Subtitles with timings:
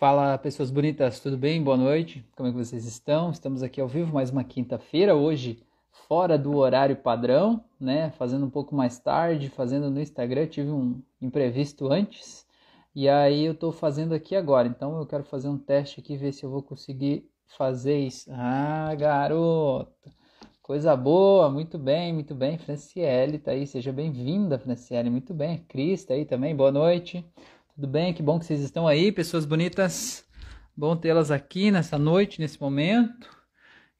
[0.00, 1.62] Fala pessoas bonitas, tudo bem?
[1.62, 3.30] Boa noite, como é que vocês estão?
[3.30, 5.62] Estamos aqui ao vivo mais uma quinta-feira, hoje
[6.08, 8.10] fora do horário padrão, né?
[8.12, 12.46] Fazendo um pouco mais tarde, fazendo no Instagram, tive um imprevisto antes
[12.94, 14.66] e aí eu tô fazendo aqui agora.
[14.66, 18.30] Então eu quero fazer um teste aqui, ver se eu vou conseguir fazer isso.
[18.32, 20.10] Ah, garoto!
[20.62, 22.56] Coisa boa, muito bem, muito bem.
[22.56, 25.58] Franciele tá aí, seja bem-vinda, Franciele, muito bem.
[25.68, 27.22] Cris tá aí também, boa noite.
[27.80, 28.12] Tudo bem?
[28.12, 30.22] Que bom que vocês estão aí, pessoas bonitas.
[30.76, 33.26] Bom tê-las aqui nessa noite, nesse momento.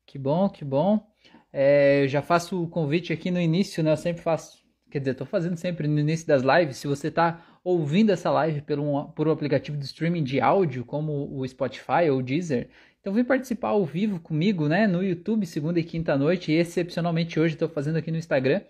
[0.04, 1.02] Que bom, que bom.
[1.50, 3.90] É, eu já faço o convite aqui no início, né?
[3.90, 4.58] Eu sempre faço,
[4.90, 6.76] quer dizer, estou fazendo sempre no início das lives.
[6.76, 10.84] Se você está ouvindo essa live por um, por um aplicativo de streaming de áudio,
[10.84, 12.68] como o Spotify ou o Deezer,
[13.00, 14.86] então vem participar ao vivo comigo, né?
[14.86, 16.52] No YouTube, segunda e quinta noite.
[16.52, 18.60] E excepcionalmente hoje estou fazendo aqui no Instagram.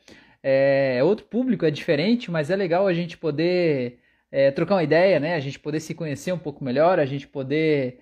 [0.41, 3.99] É, é outro público, é diferente, mas é legal a gente poder
[4.31, 5.35] é, trocar uma ideia, né?
[5.35, 8.01] A gente poder se conhecer um pouco melhor, a gente poder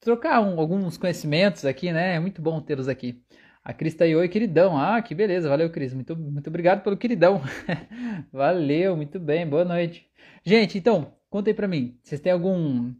[0.00, 2.16] trocar um, alguns conhecimentos aqui, né?
[2.16, 3.22] É muito bom tê-los aqui.
[3.62, 4.78] A Cris tá aí, oi, queridão.
[4.78, 5.92] Ah, que beleza, valeu, Cris.
[5.94, 7.42] Muito, muito obrigado pelo queridão.
[8.32, 10.08] valeu, muito bem, boa noite.
[10.44, 11.98] Gente, então, conta aí pra mim.
[12.02, 12.94] Vocês têm algum.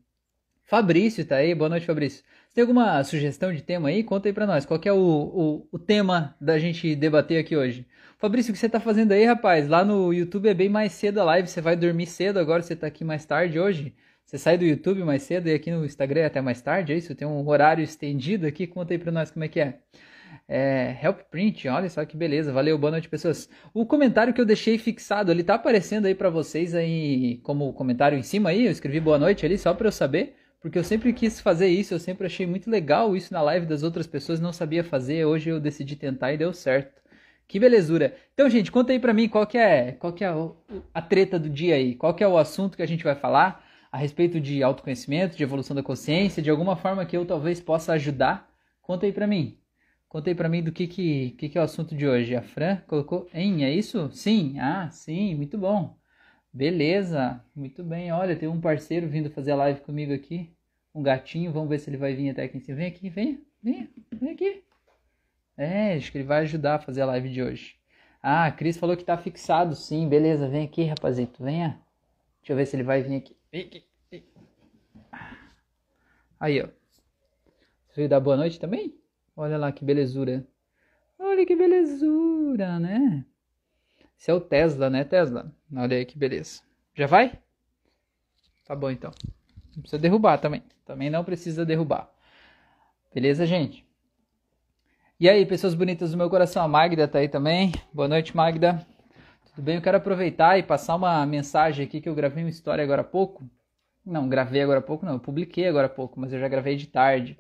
[0.65, 2.23] Fabrício tá aí, boa noite, Fabrício.
[2.51, 4.03] Você tem alguma sugestão de tema aí?
[4.03, 4.67] Conta aí pra nós.
[4.67, 7.87] Qual é o, o, o tema da gente debater aqui hoje?
[8.19, 9.69] Fabrício, o que você tá fazendo aí, rapaz?
[9.69, 11.47] Lá no YouTube é bem mais cedo a live.
[11.47, 13.95] Você vai dormir cedo agora, você tá aqui mais tarde hoje.
[14.27, 16.97] Você sai do YouTube mais cedo e aqui no Instagram é até mais tarde, é
[16.97, 17.15] isso?
[17.15, 18.67] Tem um horário estendido aqui.
[18.67, 19.79] Conta aí pra nós como é que é.
[20.49, 23.49] É, help print, olha só que beleza, valeu, boa noite pessoas.
[23.73, 28.19] O comentário que eu deixei fixado, ele tá aparecendo aí para vocês aí como comentário
[28.19, 31.13] em cima aí, eu escrevi boa noite ali só para eu saber, porque eu sempre
[31.13, 34.53] quis fazer isso, eu sempre achei muito legal isso na live das outras pessoas, não
[34.53, 37.01] sabia fazer, hoje eu decidi tentar e deu certo.
[37.49, 38.15] Que belezura.
[38.33, 40.29] Então, gente, conta aí pra mim qual que é, qual que é
[40.95, 41.97] a treta do dia aí.
[41.97, 45.43] Qual que é o assunto que a gente vai falar a respeito de autoconhecimento, de
[45.43, 48.49] evolução da consciência, de alguma forma que eu talvez possa ajudar.
[48.81, 49.59] Conta aí pra mim.
[50.09, 52.37] Conta aí pra mim do que que, que que é o assunto de hoje.
[52.37, 54.11] A Fran colocou em, é isso?
[54.13, 54.59] Sim.
[54.59, 56.00] Ah, sim, muito bom.
[56.53, 58.13] Beleza, muito bem.
[58.13, 60.53] Olha, tem um parceiro vindo fazer a live comigo aqui.
[60.95, 62.79] Um gatinho, vamos ver se ele vai vir até aqui em cima.
[62.79, 64.65] Vem aqui, vem, vem, vem aqui.
[65.57, 67.77] É, acho que ele vai ajudar a fazer a live de hoje.
[68.23, 70.09] Ah, a Cris falou que tá fixado, sim.
[70.09, 71.43] Beleza, vem aqui, rapazito.
[71.43, 71.81] Venha.
[72.41, 73.37] Deixa eu ver se ele vai vir aqui.
[73.53, 73.85] Vem aqui.
[76.39, 76.69] Aí, ó.
[77.89, 78.95] Você veio dar boa noite também?
[79.37, 80.47] Olha lá que belezura.
[81.19, 83.25] Olha que belezura, né?
[84.21, 85.51] Esse é o Tesla, né, Tesla?
[85.75, 86.61] Olha aí que beleza.
[86.95, 87.39] Já vai?
[88.67, 89.11] Tá bom, então.
[89.75, 90.63] Não precisa derrubar também.
[90.85, 92.07] Também não precisa derrubar.
[93.15, 93.83] Beleza, gente?
[95.19, 97.73] E aí, pessoas bonitas do meu coração, a Magda tá aí também.
[97.95, 98.87] Boa noite, Magda.
[99.55, 99.77] Tudo bem?
[99.77, 103.05] Eu quero aproveitar e passar uma mensagem aqui que eu gravei uma história agora há
[103.05, 103.49] pouco.
[104.05, 106.77] Não, gravei agora há pouco, não, eu publiquei agora há pouco, mas eu já gravei
[106.77, 107.40] de tarde.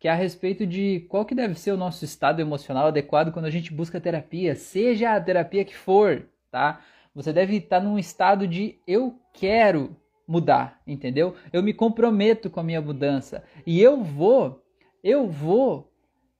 [0.00, 3.44] Que é a respeito de qual que deve ser o nosso estado emocional adequado quando
[3.44, 6.80] a gente busca terapia, seja a terapia que for, tá?
[7.14, 9.96] Você deve estar num estado de eu quero
[10.26, 11.34] mudar, entendeu?
[11.52, 14.64] Eu me comprometo com a minha mudança e eu vou,
[15.04, 15.92] eu vou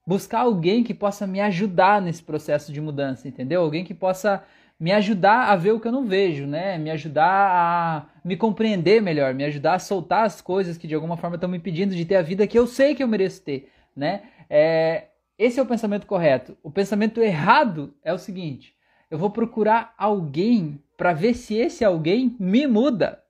[0.07, 3.61] buscar alguém que possa me ajudar nesse processo de mudança, entendeu?
[3.61, 4.43] Alguém que possa
[4.81, 6.75] me ajudar a ver o que eu não vejo, né?
[6.79, 11.15] Me ajudar a me compreender melhor, me ajudar a soltar as coisas que de alguma
[11.15, 13.69] forma estão me impedindo de ter a vida que eu sei que eu mereço ter,
[13.95, 14.23] né?
[14.49, 16.57] É, esse é o pensamento correto.
[16.63, 18.73] O pensamento errado é o seguinte:
[19.11, 23.21] eu vou procurar alguém para ver se esse alguém me muda.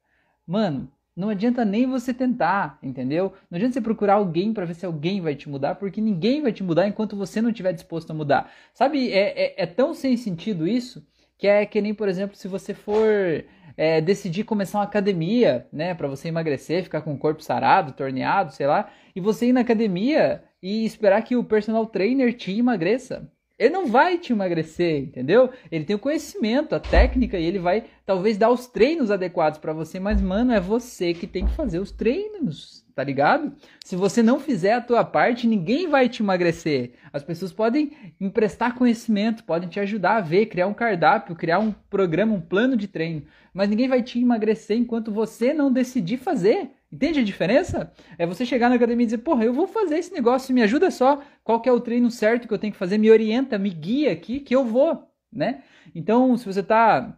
[0.47, 3.33] Mano, não adianta nem você tentar, entendeu?
[3.49, 6.53] Não adianta você procurar alguém para ver se alguém vai te mudar, porque ninguém vai
[6.53, 8.49] te mudar enquanto você não estiver disposto a mudar.
[8.73, 11.05] Sabe, é, é, é, tão sem sentido isso
[11.41, 13.43] que é que nem, por exemplo, se você for
[13.75, 18.53] é, decidir começar uma academia, né, para você emagrecer, ficar com o corpo sarado, torneado,
[18.53, 23.27] sei lá, e você ir na academia e esperar que o personal trainer te emagreça.
[23.57, 25.49] Ele não vai te emagrecer, entendeu?
[25.71, 29.73] Ele tem o conhecimento, a técnica e ele vai talvez dar os treinos adequados para
[29.73, 33.53] você, mas mano, é você que tem que fazer os treinos, tá ligado?
[33.83, 36.93] Se você não fizer a tua parte, ninguém vai te emagrecer.
[37.11, 41.71] As pessoas podem emprestar conhecimento, podem te ajudar a ver, criar um cardápio, criar um
[41.89, 43.23] programa, um plano de treino,
[43.53, 46.71] mas ninguém vai te emagrecer enquanto você não decidir fazer.
[46.91, 47.91] Entende a diferença?
[48.17, 50.91] É você chegar na academia e dizer, porra, eu vou fazer esse negócio, me ajuda
[50.91, 53.69] só, qual que é o treino certo que eu tenho que fazer, me orienta, me
[53.69, 55.63] guia aqui, que eu vou, né?
[55.95, 57.17] Então, se você está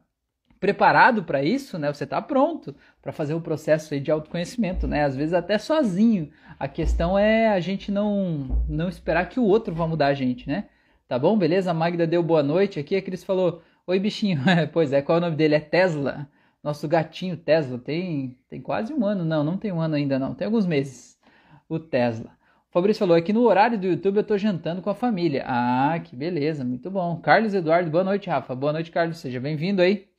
[0.63, 1.91] preparado para isso, né?
[1.91, 2.73] Você está pronto
[3.03, 5.03] para fazer o processo de autoconhecimento, né?
[5.03, 6.31] Às vezes até sozinho.
[6.57, 10.47] A questão é a gente não não esperar que o outro vá mudar a gente,
[10.47, 10.69] né?
[11.05, 11.37] Tá bom?
[11.37, 11.69] Beleza?
[11.69, 12.95] A Magda deu boa noite aqui.
[12.95, 14.39] A Cris falou: Oi, bichinho.
[14.71, 15.55] pois é, qual é o nome dele?
[15.55, 16.29] É Tesla.
[16.63, 20.33] Nosso gatinho Tesla tem, tem quase um ano, não, não tem um ano ainda não,
[20.33, 21.19] tem alguns meses.
[21.67, 22.31] O Tesla.
[22.69, 25.43] O Fabrício falou aqui no horário do YouTube eu tô jantando com a família.
[25.45, 27.17] Ah, que beleza, muito bom.
[27.17, 28.55] Carlos Eduardo, boa noite, Rafa.
[28.55, 29.17] Boa noite, Carlos.
[29.17, 30.12] Seja bem-vindo aí.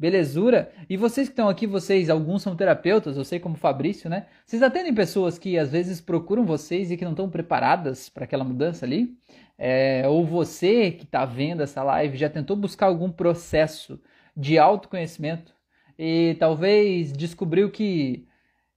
[0.00, 0.72] Belezura?
[0.88, 4.28] E vocês que estão aqui, vocês, alguns são terapeutas, eu sei como Fabrício, né?
[4.46, 8.42] Vocês atendem pessoas que às vezes procuram vocês e que não estão preparadas para aquela
[8.42, 9.14] mudança ali?
[9.58, 14.00] É, ou você que está vendo essa live já tentou buscar algum processo
[14.34, 15.54] de autoconhecimento
[15.98, 18.26] e talvez descobriu que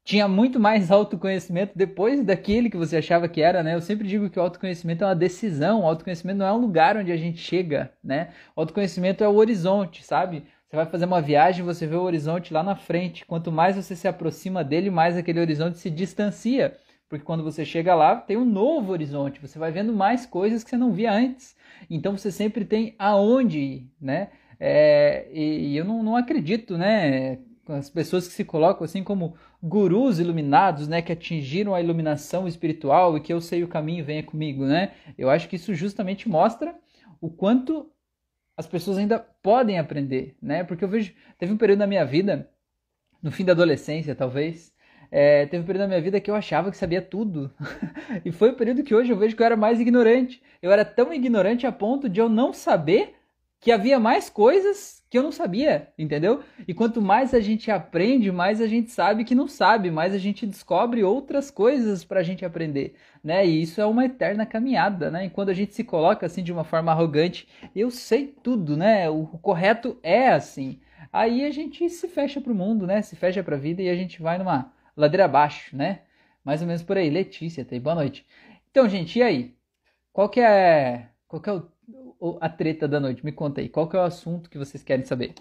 [0.03, 3.75] tinha muito mais autoconhecimento depois daquele que você achava que era, né?
[3.75, 6.97] Eu sempre digo que o autoconhecimento é uma decisão, o autoconhecimento não é um lugar
[6.97, 8.33] onde a gente chega, né?
[8.53, 10.43] O autoconhecimento é o horizonte, sabe?
[10.73, 13.27] Você vai fazer uma viagem, você vê o horizonte lá na frente.
[13.27, 16.75] Quanto mais você se aproxima dele, mais aquele horizonte se distancia.
[17.07, 19.39] Porque quando você chega lá, tem um novo horizonte.
[19.39, 21.55] Você vai vendo mais coisas que você não via antes.
[21.87, 24.29] Então você sempre tem aonde ir, né?
[24.59, 27.37] É, e, e, eu não, não acredito, né?
[27.69, 31.03] As pessoas que se colocam assim como gurus iluminados, né?
[31.03, 34.93] Que atingiram a iluminação espiritual e que eu sei o caminho, venha comigo, né?
[35.19, 36.73] Eu acho que isso justamente mostra
[37.21, 37.93] o quanto
[38.55, 40.63] as pessoas ainda podem aprender, né?
[40.63, 42.49] Porque eu vejo, teve um período na minha vida,
[43.21, 44.73] no fim da adolescência talvez,
[45.09, 47.53] é, teve um período na minha vida que eu achava que sabia tudo.
[48.25, 50.41] e foi o período que hoje eu vejo que eu era mais ignorante.
[50.61, 53.15] Eu era tão ignorante a ponto de eu não saber
[53.63, 56.43] que havia mais coisas que eu não sabia, entendeu?
[56.67, 60.17] E quanto mais a gente aprende, mais a gente sabe que não sabe, mais a
[60.17, 63.45] gente descobre outras coisas para a gente aprender, né?
[63.45, 65.27] E isso é uma eterna caminhada, né?
[65.27, 69.09] E quando a gente se coloca assim de uma forma arrogante, eu sei tudo, né?
[69.09, 70.81] O correto é assim.
[71.11, 73.01] Aí a gente se fecha para o mundo, né?
[73.01, 76.01] Se fecha para a vida e a gente vai numa ladeira abaixo, né?
[76.43, 77.09] Mais ou menos por aí.
[77.09, 77.79] Letícia, tá aí.
[77.79, 78.25] Boa noite.
[78.71, 79.55] Então, gente, e aí?
[80.11, 81.72] Qual que é, qual que é o
[82.39, 83.23] a treta da noite?
[83.23, 85.33] Me conta aí, qual que é o assunto que vocês querem saber?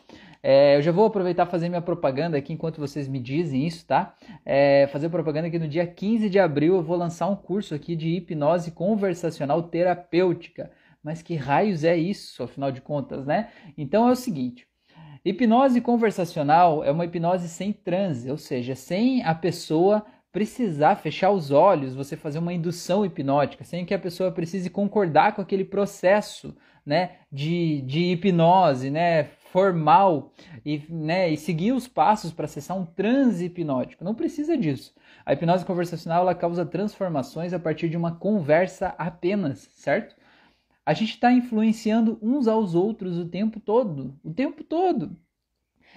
[0.43, 4.15] É, eu já vou aproveitar fazer minha propaganda aqui enquanto vocês me dizem isso, tá?
[4.45, 7.95] É, fazer propaganda que no dia 15 de abril eu vou lançar um curso aqui
[7.95, 10.71] de hipnose conversacional terapêutica.
[11.03, 13.51] Mas que raios é isso, afinal de contas, né?
[13.77, 14.67] Então é o seguinte.
[15.25, 21.51] Hipnose conversacional é uma hipnose sem transe, ou seja, sem a pessoa precisar fechar os
[21.51, 26.57] olhos, você fazer uma indução hipnótica, sem que a pessoa precise concordar com aquele processo
[26.85, 30.33] né, de, de hipnose né, formal
[30.65, 34.03] e, né, e seguir os passos para acessar um transe hipnótico.
[34.03, 34.95] Não precisa disso.
[35.25, 40.17] A hipnose conversacional ela causa transformações a partir de uma conversa apenas, certo?
[40.85, 45.17] A gente está influenciando uns aos outros o tempo todo, o tempo todo.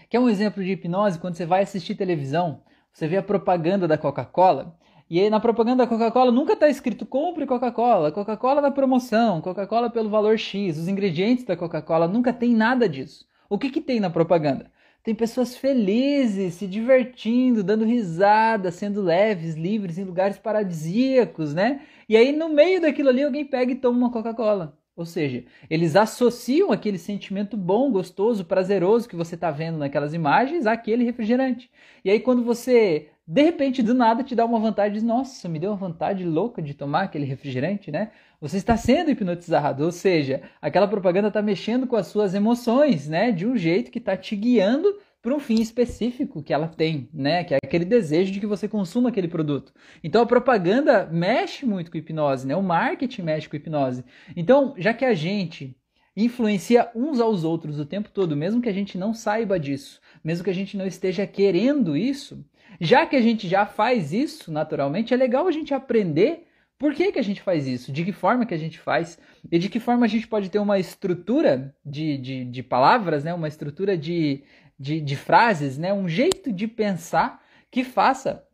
[0.10, 1.18] Quer um exemplo de hipnose?
[1.18, 2.62] Quando você vai assistir televisão,
[2.96, 4.74] você vê a propaganda da Coca-Cola,
[5.10, 9.90] e aí na propaganda da Coca-Cola nunca está escrito compre Coca-Cola, Coca-Cola da promoção, Coca-Cola
[9.90, 13.28] pelo valor X, os ingredientes da Coca-Cola, nunca tem nada disso.
[13.50, 14.72] O que, que tem na propaganda?
[15.04, 21.82] Tem pessoas felizes, se divertindo, dando risada, sendo leves, livres em lugares paradisíacos, né?
[22.08, 24.78] E aí no meio daquilo ali alguém pega e toma uma Coca-Cola.
[24.96, 30.66] Ou seja, eles associam aquele sentimento bom, gostoso, prazeroso que você está vendo naquelas imagens
[30.66, 31.70] àquele refrigerante.
[32.04, 35.72] E aí, quando você, de repente, do nada, te dá uma vontade, nossa, me deu
[35.72, 38.12] uma vontade louca de tomar aquele refrigerante, né?
[38.40, 43.34] Você está sendo hipnotizado, ou seja, aquela propaganda está mexendo com as suas emoções, né?
[43.34, 44.88] De um jeito que está te guiando
[45.26, 47.44] para um fim específico que ela tem, né?
[47.44, 49.74] Que é aquele desejo de que você consuma aquele produto.
[50.04, 52.56] Então a propaganda mexe muito com hipnose, né?
[52.56, 54.06] O marketing mexe com hipnose.
[54.36, 55.76] Então, já que a gente
[56.16, 60.44] influencia uns aos outros o tempo todo, mesmo que a gente não saiba disso, mesmo
[60.44, 62.46] que a gente não esteja querendo isso,
[62.80, 66.46] já que a gente já faz isso naturalmente, é legal a gente aprender
[66.78, 69.18] por que, que a gente faz isso, de que forma que a gente faz
[69.50, 73.34] e de que forma a gente pode ter uma estrutura de, de, de palavras, né?
[73.34, 74.44] uma estrutura de,
[74.78, 75.94] de, de frases, né?
[75.94, 78.46] um jeito de pensar que faça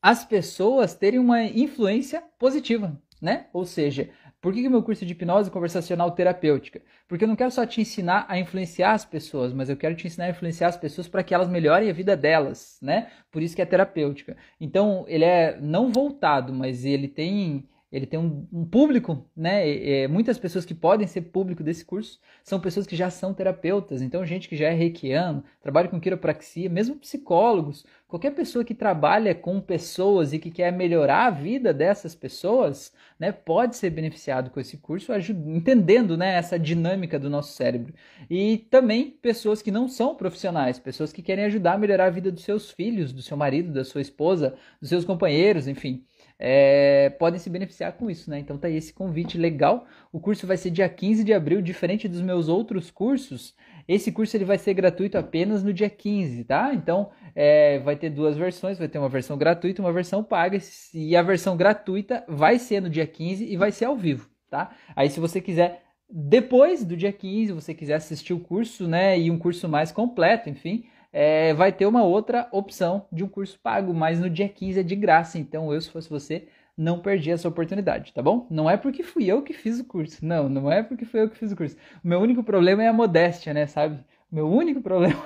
[0.00, 3.46] as pessoas terem uma influência positiva, né?
[3.52, 4.10] Ou seja,
[4.40, 6.80] por que o meu curso de hipnose conversacional terapêutica?
[7.08, 10.06] Porque eu não quero só te ensinar a influenciar as pessoas, mas eu quero te
[10.06, 13.10] ensinar a influenciar as pessoas para que elas melhorem a vida delas, né?
[13.32, 14.36] Por isso que é terapêutica.
[14.60, 19.68] Então, ele é não voltado, mas ele tem ele tem um, um público, né?
[19.68, 23.32] E, e, muitas pessoas que podem ser público desse curso são pessoas que já são
[23.32, 28.74] terapeutas, então gente que já é reikiano, trabalha com quiropraxia, mesmo psicólogos, qualquer pessoa que
[28.74, 34.50] trabalha com pessoas e que quer melhorar a vida dessas pessoas, né, pode ser beneficiado
[34.50, 35.12] com esse curso,
[35.46, 37.94] entendendo, né, essa dinâmica do nosso cérebro.
[38.28, 42.32] E também pessoas que não são profissionais, pessoas que querem ajudar a melhorar a vida
[42.32, 46.04] dos seus filhos, do seu marido, da sua esposa, dos seus companheiros, enfim
[46.38, 48.38] é, podem se beneficiar com isso, né?
[48.38, 49.86] Então tá aí esse convite legal.
[50.12, 53.54] O curso vai ser dia 15 de abril, diferente dos meus outros cursos.
[53.88, 56.74] Esse curso ele vai ser gratuito apenas no dia 15, tá?
[56.74, 60.58] Então, é, vai ter duas versões, vai ter uma versão gratuita e uma versão paga.
[60.92, 64.72] E a versão gratuita vai ser no dia 15 e vai ser ao vivo, tá?
[64.94, 69.30] Aí, se você quiser depois do dia 15, você quiser assistir o curso, né, e
[69.30, 73.94] um curso mais completo, enfim, é, vai ter uma outra opção de um curso pago,
[73.94, 75.38] mas no dia 15 é de graça.
[75.38, 78.46] Então, eu, se fosse você, não perdi essa oportunidade, tá bom?
[78.50, 80.24] Não é porque fui eu que fiz o curso.
[80.24, 81.76] Não, não é porque fui eu que fiz o curso.
[82.04, 83.98] O meu único problema é a modéstia, né, sabe?
[84.30, 85.22] Meu único problema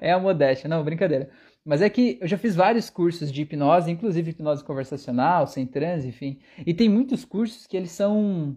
[0.00, 0.68] é a modéstia.
[0.68, 1.30] Não, brincadeira.
[1.64, 6.08] Mas é que eu já fiz vários cursos de hipnose, inclusive hipnose conversacional, sem transe,
[6.08, 6.40] enfim.
[6.66, 8.56] E tem muitos cursos que eles são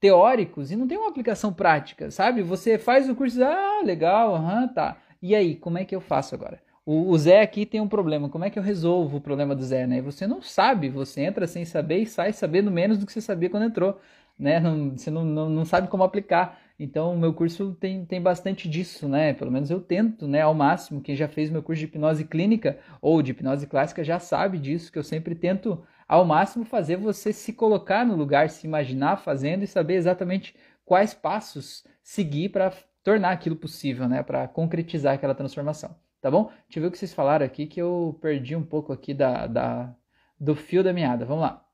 [0.00, 2.42] teóricos e não tem uma aplicação prática, sabe?
[2.42, 4.96] Você faz o curso, ah, legal, aham, tá.
[5.20, 6.60] E aí, como é que eu faço agora?
[6.84, 8.28] O, o, Zé aqui tem um problema.
[8.28, 10.00] Como é que eu resolvo o problema do Zé, né?
[10.02, 13.50] Você não sabe, você entra sem saber e sai sabendo menos do que você sabia
[13.50, 14.00] quando entrou,
[14.38, 14.60] né?
[14.60, 16.60] Não, você não, não, não sabe como aplicar.
[16.78, 19.32] Então, o meu curso tem, tem bastante disso, né?
[19.32, 20.42] Pelo menos eu tento, né?
[20.42, 21.00] Ao máximo.
[21.00, 24.92] Quem já fez meu curso de hipnose clínica ou de hipnose clássica já sabe disso,
[24.92, 29.64] que eu sempre tento, ao máximo, fazer você se colocar no lugar, se imaginar fazendo
[29.64, 30.54] e saber exatamente
[30.84, 32.72] quais passos seguir para
[33.06, 34.22] tornar aquilo possível, né?
[34.22, 35.94] Para concretizar aquela transformação
[36.26, 36.50] tá bom?
[36.66, 39.46] Deixa eu ver o que vocês falaram aqui, que eu perdi um pouco aqui da,
[39.46, 39.94] da,
[40.40, 41.24] do fio da meada.
[41.24, 41.64] Vamos lá.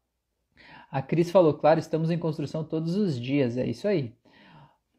[0.90, 4.12] A Cris falou, claro, estamos em construção todos os dias, é isso aí.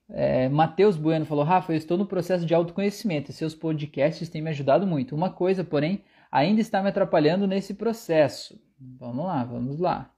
[0.10, 4.42] É, Matheus Bueno falou, Rafa, eu estou no processo de autoconhecimento e seus podcasts têm
[4.42, 5.16] me ajudado muito.
[5.16, 8.60] Uma coisa, porém, ainda está me atrapalhando nesse processo.
[8.80, 10.12] Vamos lá, vamos lá.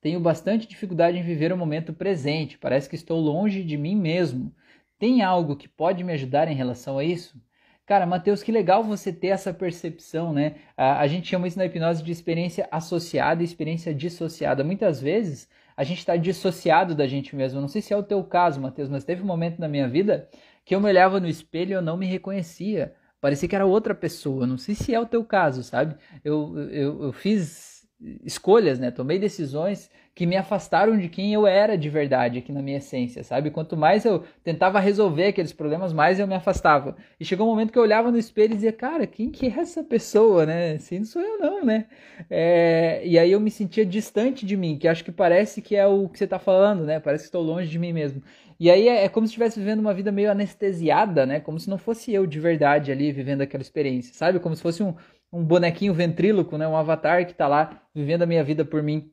[0.00, 4.54] Tenho bastante dificuldade em viver o momento presente, parece que estou longe de mim mesmo.
[4.98, 7.40] Tem algo que pode me ajudar em relação a isso?
[7.86, 10.56] Cara, Matheus, que legal você ter essa percepção, né?
[10.76, 14.64] A, a gente chama isso na hipnose de experiência associada e experiência dissociada.
[14.64, 17.60] Muitas vezes a gente está dissociado da gente mesmo.
[17.60, 20.28] Não sei se é o teu caso, Matheus, mas teve um momento na minha vida
[20.64, 22.94] que eu me olhava no espelho e eu não me reconhecia.
[23.20, 24.46] Parecia que era outra pessoa.
[24.46, 25.96] Não sei se é o teu caso, sabe?
[26.24, 27.75] Eu, eu, eu fiz
[28.24, 28.90] escolhas, né?
[28.90, 33.22] Tomei decisões que me afastaram de quem eu era de verdade aqui na minha essência,
[33.22, 33.50] sabe?
[33.50, 36.96] Quanto mais eu tentava resolver aqueles problemas, mais eu me afastava.
[37.20, 39.58] E chegou um momento que eu olhava no espelho e dizia, cara, quem que é
[39.60, 40.72] essa pessoa, né?
[40.72, 41.86] Assim, não sou eu não, né?
[42.30, 43.02] É...
[43.04, 46.08] E aí eu me sentia distante de mim, que acho que parece que é o
[46.08, 46.98] que você está falando, né?
[46.98, 48.22] Parece que estou longe de mim mesmo.
[48.58, 51.40] E aí é, é como se estivesse vivendo uma vida meio anestesiada, né?
[51.40, 54.40] Como se não fosse eu de verdade ali vivendo aquela experiência, sabe?
[54.40, 54.94] Como se fosse um,
[55.36, 56.66] um bonequinho ventríloco, né?
[56.66, 59.10] Um avatar que está lá vivendo a minha vida por mim.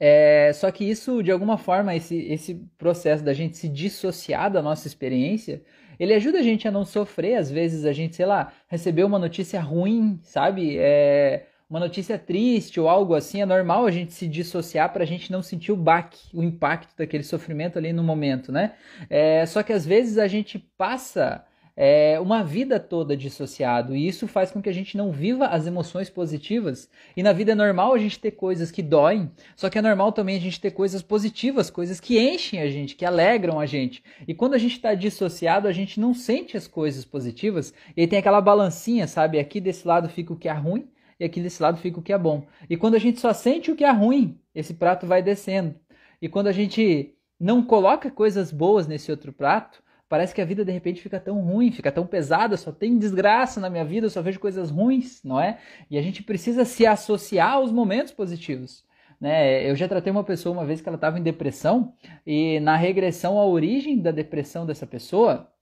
[0.00, 4.62] É, só que isso, de alguma forma, esse, esse processo da gente se dissociar da
[4.62, 5.62] nossa experiência,
[5.98, 7.36] ele ajuda a gente a não sofrer.
[7.36, 10.78] Às vezes a gente, sei lá, recebeu uma notícia ruim, sabe?
[10.78, 15.06] É, uma notícia triste ou algo assim, é normal a gente se dissociar para a
[15.06, 18.72] gente não sentir o baque, o impacto daquele sofrimento ali no momento, né?
[19.10, 21.44] É, só que às vezes a gente passa
[21.80, 23.94] é, uma vida toda dissociado.
[23.94, 26.90] E isso faz com que a gente não viva as emoções positivas.
[27.16, 30.10] E na vida é normal a gente ter coisas que doem, só que é normal
[30.10, 34.02] também a gente ter coisas positivas, coisas que enchem a gente, que alegram a gente.
[34.26, 37.72] E quando a gente está dissociado, a gente não sente as coisas positivas.
[37.96, 39.38] E aí tem aquela balancinha, sabe?
[39.38, 42.12] Aqui desse lado fica o que é ruim e aqui desse lado fica o que
[42.12, 42.44] é bom.
[42.68, 45.76] E quando a gente só sente o que é ruim, esse prato vai descendo.
[46.20, 50.64] E quando a gente não coloca coisas boas nesse outro prato, Parece que a vida
[50.64, 54.22] de repente fica tão ruim, fica tão pesada, só tem desgraça na minha vida, só
[54.22, 55.58] vejo coisas ruins, não é?
[55.90, 58.84] E a gente precisa se associar aos momentos positivos.
[59.20, 59.68] Né?
[59.68, 61.92] Eu já tratei uma pessoa uma vez que ela estava em depressão
[62.26, 65.52] e na regressão a origem da depressão dessa pessoa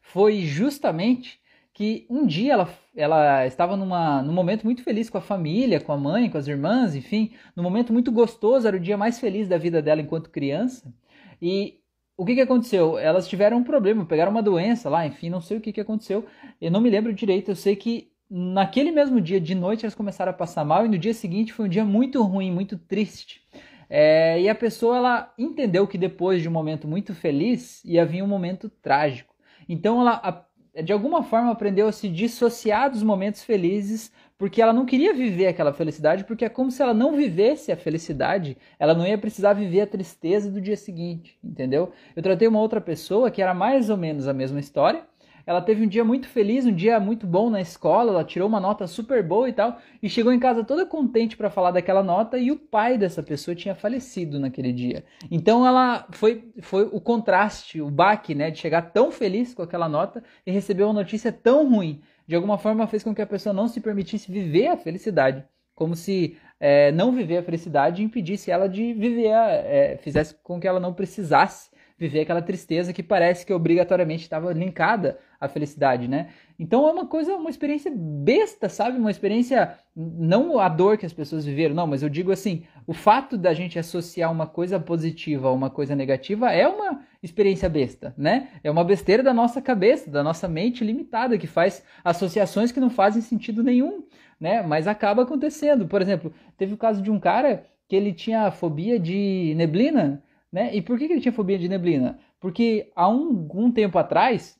[0.00, 1.38] foi justamente
[1.72, 5.92] que um dia ela, ela estava numa, num momento muito feliz com a família, com
[5.92, 9.48] a mãe, com as irmãs, enfim, num momento muito gostoso, era o dia mais feliz
[9.48, 10.92] da vida dela enquanto criança.
[11.40, 11.79] E
[12.20, 12.98] o que, que aconteceu?
[12.98, 16.26] Elas tiveram um problema, pegaram uma doença lá, enfim, não sei o que, que aconteceu.
[16.60, 20.28] Eu não me lembro direito, eu sei que naquele mesmo dia, de noite, elas começaram
[20.28, 23.40] a passar mal e no dia seguinte foi um dia muito ruim, muito triste.
[23.88, 28.22] É, e a pessoa ela entendeu que depois de um momento muito feliz ia vir
[28.22, 29.34] um momento trágico.
[29.66, 30.46] Então ela
[30.84, 35.48] de alguma forma aprendeu a se dissociar dos momentos felizes porque ela não queria viver
[35.48, 39.52] aquela felicidade, porque é como se ela não vivesse a felicidade, ela não ia precisar
[39.52, 41.92] viver a tristeza do dia seguinte, entendeu?
[42.16, 45.04] Eu tratei uma outra pessoa que era mais ou menos a mesma história,
[45.46, 48.60] ela teve um dia muito feliz, um dia muito bom na escola, ela tirou uma
[48.60, 52.38] nota super boa e tal, e chegou em casa toda contente para falar daquela nota
[52.38, 55.04] e o pai dessa pessoa tinha falecido naquele dia.
[55.30, 59.88] Então ela foi foi o contraste, o baque, né, de chegar tão feliz com aquela
[59.88, 62.00] nota e receber uma notícia tão ruim.
[62.30, 65.44] De alguma forma fez com que a pessoa não se permitisse viver a felicidade,
[65.74, 70.60] como se é, não viver a felicidade impedisse ela de viver, a, é, fizesse com
[70.60, 76.06] que ela não precisasse viver aquela tristeza que parece que obrigatoriamente estava linkada à felicidade,
[76.06, 76.28] né?
[76.58, 78.98] Então é uma coisa, uma experiência besta, sabe?
[78.98, 82.92] Uma experiência, não a dor que as pessoas viveram, não, mas eu digo assim, o
[82.92, 88.14] fato da gente associar uma coisa positiva a uma coisa negativa é uma experiência besta,
[88.18, 88.48] né?
[88.62, 92.90] É uma besteira da nossa cabeça, da nossa mente limitada, que faz associações que não
[92.90, 94.04] fazem sentido nenhum,
[94.38, 94.62] né?
[94.62, 95.88] Mas acaba acontecendo.
[95.88, 100.74] Por exemplo, teve o caso de um cara que ele tinha fobia de neblina, né?
[100.74, 102.18] E por que, ele tinha fobia de neblina?
[102.38, 104.59] Porque há um, um tempo atrás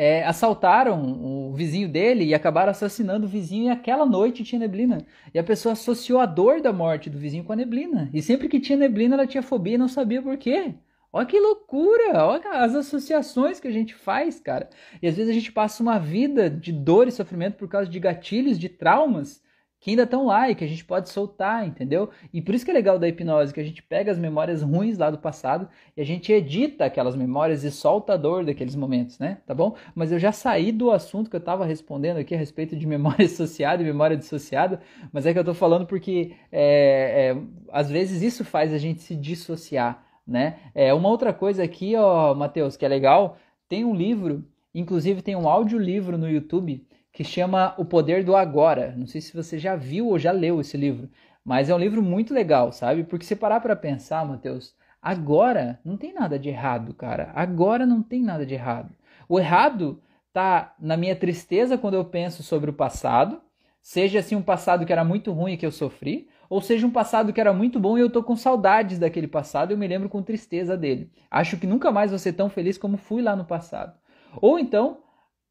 [0.00, 5.04] é, assaltaram o vizinho dele e acabaram assassinando o vizinho e aquela noite tinha neblina.
[5.34, 8.08] E a pessoa associou a dor da morte do vizinho com a neblina.
[8.14, 10.72] E sempre que tinha neblina ela tinha fobia e não sabia por quê.
[11.12, 12.24] Olha que loucura!
[12.24, 14.70] Olha as associações que a gente faz, cara.
[15.02, 17.98] E às vezes a gente passa uma vida de dor e sofrimento por causa de
[17.98, 19.42] gatilhos, de traumas
[19.80, 22.10] que ainda estão lá e que a gente pode soltar, entendeu?
[22.32, 24.98] E por isso que é legal da hipnose, que a gente pega as memórias ruins
[24.98, 29.18] lá do passado e a gente edita aquelas memórias e solta a dor daqueles momentos,
[29.18, 29.38] né?
[29.46, 29.76] Tá bom?
[29.94, 33.24] Mas eu já saí do assunto que eu estava respondendo aqui a respeito de memória
[33.26, 34.80] associada e memória dissociada,
[35.12, 37.42] mas é que eu estou falando porque é, é,
[37.72, 40.58] às vezes isso faz a gente se dissociar, né?
[40.74, 43.36] É, uma outra coisa aqui, ó, Matheus, que é legal,
[43.68, 44.44] tem um livro,
[44.74, 46.87] inclusive tem um audiolivro no YouTube
[47.18, 48.94] que chama O Poder do Agora.
[48.96, 51.10] Não sei se você já viu ou já leu esse livro,
[51.44, 53.02] mas é um livro muito legal, sabe?
[53.02, 54.72] Porque se parar para pensar, Mateus,
[55.02, 57.32] agora não tem nada de errado, cara.
[57.34, 58.94] Agora não tem nada de errado.
[59.28, 60.00] O errado
[60.32, 63.40] tá na minha tristeza quando eu penso sobre o passado,
[63.82, 66.92] seja assim um passado que era muito ruim e que eu sofri, ou seja um
[66.92, 69.88] passado que era muito bom e eu tô com saudades daquele passado e eu me
[69.88, 71.10] lembro com tristeza dele.
[71.28, 73.98] Acho que nunca mais vou ser tão feliz como fui lá no passado.
[74.40, 74.98] Ou então,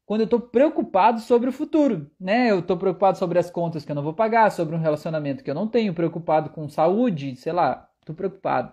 [0.08, 2.50] quando eu estou preocupado sobre o futuro, né?
[2.50, 5.50] Eu estou preocupado sobre as contas que eu não vou pagar, sobre um relacionamento que
[5.50, 8.72] eu não tenho, preocupado com saúde, sei lá, estou preocupado.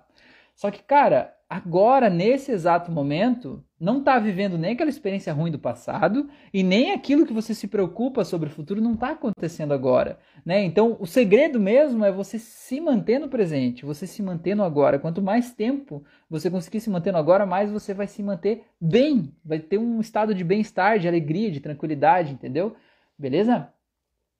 [0.56, 5.60] Só que, cara, agora, nesse exato momento, não está vivendo nem aquela experiência ruim do
[5.60, 10.18] passado e nem aquilo que você se preocupa sobre o futuro não está acontecendo agora,
[10.46, 10.64] né?
[10.64, 14.98] Então, o segredo mesmo é você se manter no presente, você se manter no agora.
[14.98, 19.36] Quanto mais tempo você conseguir se manter no agora, mais você vai se manter bem,
[19.44, 22.75] vai ter um estado de bem-estar, de alegria, de tranquilidade, entendeu?
[23.18, 23.70] Beleza?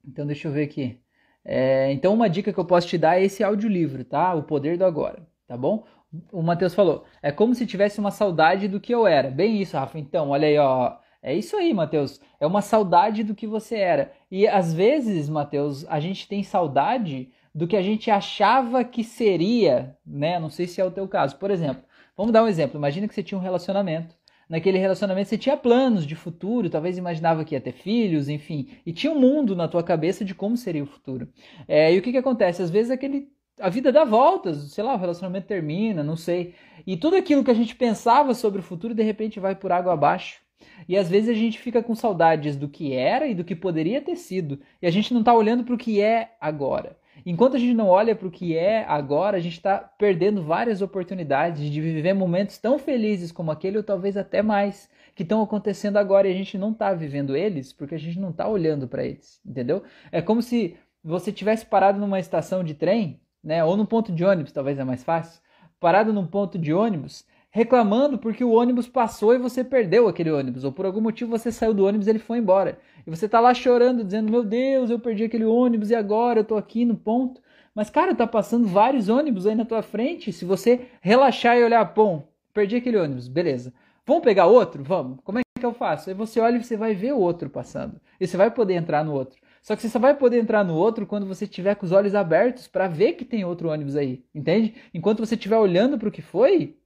[0.06, 1.00] Então, deixa eu ver aqui.
[1.44, 4.34] É, então, uma dica que eu posso te dar é esse audiolivro, tá?
[4.34, 5.84] O Poder do Agora, tá bom?
[6.32, 9.30] O Matheus falou, é como se tivesse uma saudade do que eu era.
[9.30, 9.98] Bem isso, Rafa.
[9.98, 10.96] Então, olha aí, ó.
[11.22, 12.20] É isso aí, Matheus.
[12.38, 14.12] É uma saudade do que você era.
[14.30, 19.96] E às vezes, Matheus, a gente tem saudade do que a gente achava que seria,
[20.06, 20.38] né?
[20.38, 21.36] Não sei se é o teu caso.
[21.36, 21.82] Por exemplo,
[22.16, 22.78] vamos dar um exemplo.
[22.78, 24.14] Imagina que você tinha um relacionamento.
[24.48, 28.92] Naquele relacionamento você tinha planos de futuro, talvez imaginava que ia ter filhos, enfim, e
[28.92, 31.28] tinha um mundo na tua cabeça de como seria o futuro.
[31.66, 32.62] É, e o que, que acontece?
[32.62, 33.28] Às vezes aquele
[33.60, 36.54] a vida dá voltas, sei lá, o relacionamento termina, não sei.
[36.86, 39.92] E tudo aquilo que a gente pensava sobre o futuro de repente vai por água
[39.92, 40.40] abaixo.
[40.88, 44.00] E às vezes a gente fica com saudades do que era e do que poderia
[44.00, 44.60] ter sido.
[44.80, 46.96] E a gente não está olhando para o que é agora.
[47.24, 50.82] Enquanto a gente não olha para o que é agora, a gente está perdendo várias
[50.82, 55.96] oportunidades de viver momentos tão felizes como aquele, ou talvez até mais, que estão acontecendo
[55.96, 59.04] agora e a gente não está vivendo eles porque a gente não está olhando para
[59.04, 59.82] eles, entendeu?
[60.12, 63.64] É como se você tivesse parado numa estação de trem né?
[63.64, 65.40] Ou num ponto de ônibus, talvez é mais fácil.
[65.78, 70.64] Parado num ponto de ônibus, reclamando porque o ônibus passou e você perdeu aquele ônibus,
[70.64, 72.78] ou por algum motivo você saiu do ônibus e ele foi embora.
[73.06, 76.44] E você tá lá chorando, dizendo: "Meu Deus, eu perdi aquele ônibus e agora eu
[76.44, 77.40] tô aqui no ponto".
[77.72, 80.32] Mas cara, tá passando vários ônibus aí na tua frente.
[80.32, 83.72] Se você relaxar e olhar, bom, perdi aquele ônibus, beleza.
[84.04, 84.82] Vamos pegar outro?
[84.82, 85.18] Vamos.
[85.22, 86.08] Como é que eu faço?
[86.08, 88.00] Aí você olha e você vai ver o outro passando.
[88.18, 89.38] E você vai poder entrar no outro.
[89.66, 92.14] Só que você só vai poder entrar no outro quando você tiver com os olhos
[92.14, 94.76] abertos para ver que tem outro ônibus aí, entende?
[94.94, 96.78] Enquanto você estiver olhando para o que foi,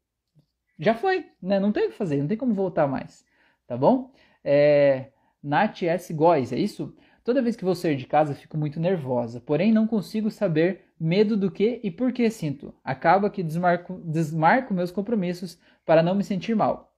[0.78, 1.60] já foi, né?
[1.60, 3.22] Não tem o que fazer, não tem como voltar mais,
[3.66, 4.10] tá bom?
[4.42, 5.10] É...
[5.42, 6.10] Nath S.
[6.14, 6.96] Góes, é isso?
[7.22, 11.36] Toda vez que vou sair de casa fico muito nervosa, porém não consigo saber medo
[11.36, 12.74] do que e por que sinto.
[12.82, 16.96] Acaba que desmarco, desmarco meus compromissos para não me sentir mal.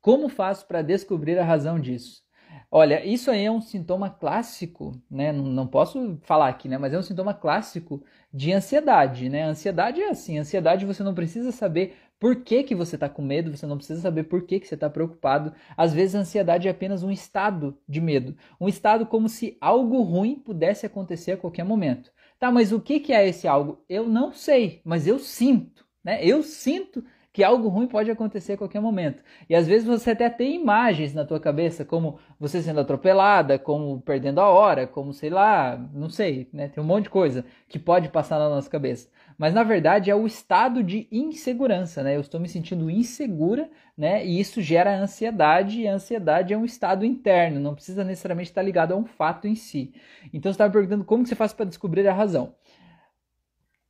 [0.00, 2.25] Como faço para descobrir a razão disso?
[2.70, 5.32] Olha, isso aí é um sintoma clássico, né?
[5.32, 6.76] Não, não, posso falar aqui, né?
[6.78, 8.02] Mas é um sintoma clássico
[8.32, 9.44] de ansiedade, né?
[9.44, 13.56] Ansiedade é assim, ansiedade você não precisa saber por que, que você está com medo,
[13.56, 15.52] você não precisa saber por que, que você está preocupado.
[15.76, 20.02] Às vezes a ansiedade é apenas um estado de medo, um estado como se algo
[20.02, 22.10] ruim pudesse acontecer a qualquer momento.
[22.38, 23.82] Tá, mas o que, que é esse algo?
[23.88, 26.22] Eu não sei, mas eu sinto, né?
[26.24, 27.02] Eu sinto
[27.36, 29.22] que algo ruim pode acontecer a qualquer momento.
[29.46, 34.00] E às vezes você até tem imagens na tua cabeça, como você sendo atropelada, como
[34.00, 36.68] perdendo a hora, como sei lá, não sei, né?
[36.68, 39.10] Tem um monte de coisa que pode passar na nossa cabeça.
[39.36, 42.16] Mas na verdade é o estado de insegurança, né?
[42.16, 43.68] Eu estou me sentindo insegura,
[43.98, 44.24] né?
[44.24, 48.62] E isso gera ansiedade, e a ansiedade é um estado interno, não precisa necessariamente estar
[48.62, 49.92] ligado a um fato em si.
[50.32, 52.54] Então você estava perguntando como que você faz para descobrir a razão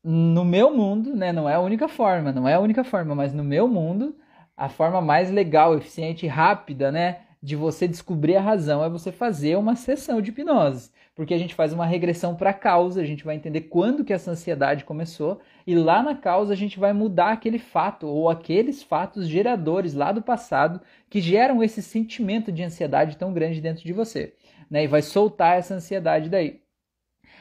[0.08, 3.32] no meu mundo, né, não é a única forma, não é a única forma, mas
[3.34, 4.14] no meu mundo,
[4.56, 9.10] a forma mais legal, eficiente e rápida, né, de você descobrir a razão é você
[9.10, 13.04] fazer uma sessão de hipnose, porque a gente faz uma regressão para a causa, a
[13.04, 16.92] gente vai entender quando que essa ansiedade começou e lá na causa a gente vai
[16.92, 22.62] mudar aquele fato ou aqueles fatos geradores lá do passado que geram esse sentimento de
[22.62, 24.34] ansiedade tão grande dentro de você,
[24.70, 26.60] né, e vai soltar essa ansiedade daí.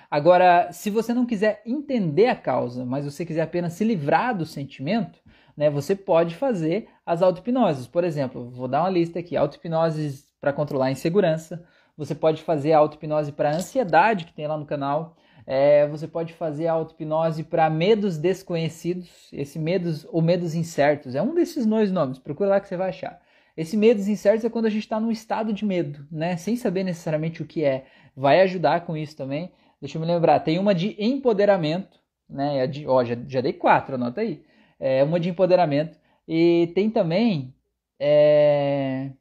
[0.10, 4.46] Agora, se você não quiser entender a causa, mas você quiser apenas se livrar do
[4.46, 5.20] sentimento,
[5.56, 7.88] né, você pode fazer as auto-hipnoses.
[7.88, 11.64] Por exemplo, vou dar uma lista aqui: auto-hipnoses para controlar a insegurança.
[11.98, 15.16] Você pode fazer a auto-hipnose para ansiedade, que tem lá no canal.
[15.48, 21.16] É, você pode fazer a auto-hipnose para medos desconhecidos, esse medos ou medos incertos.
[21.16, 23.22] É um desses dois nomes, procura lá que você vai achar.
[23.56, 26.36] Esse medos incertos é quando a gente está num estado de medo, né?
[26.36, 27.86] Sem saber necessariamente o que é.
[28.16, 29.52] Vai ajudar com isso também.
[29.86, 30.40] Deixa eu me lembrar.
[30.40, 32.66] Tem uma de empoderamento, né?
[32.66, 34.42] De, ó, já, já dei quatro, anota aí.
[34.80, 35.96] É uma de empoderamento.
[36.28, 37.54] E tem também
[38.00, 39.12] é,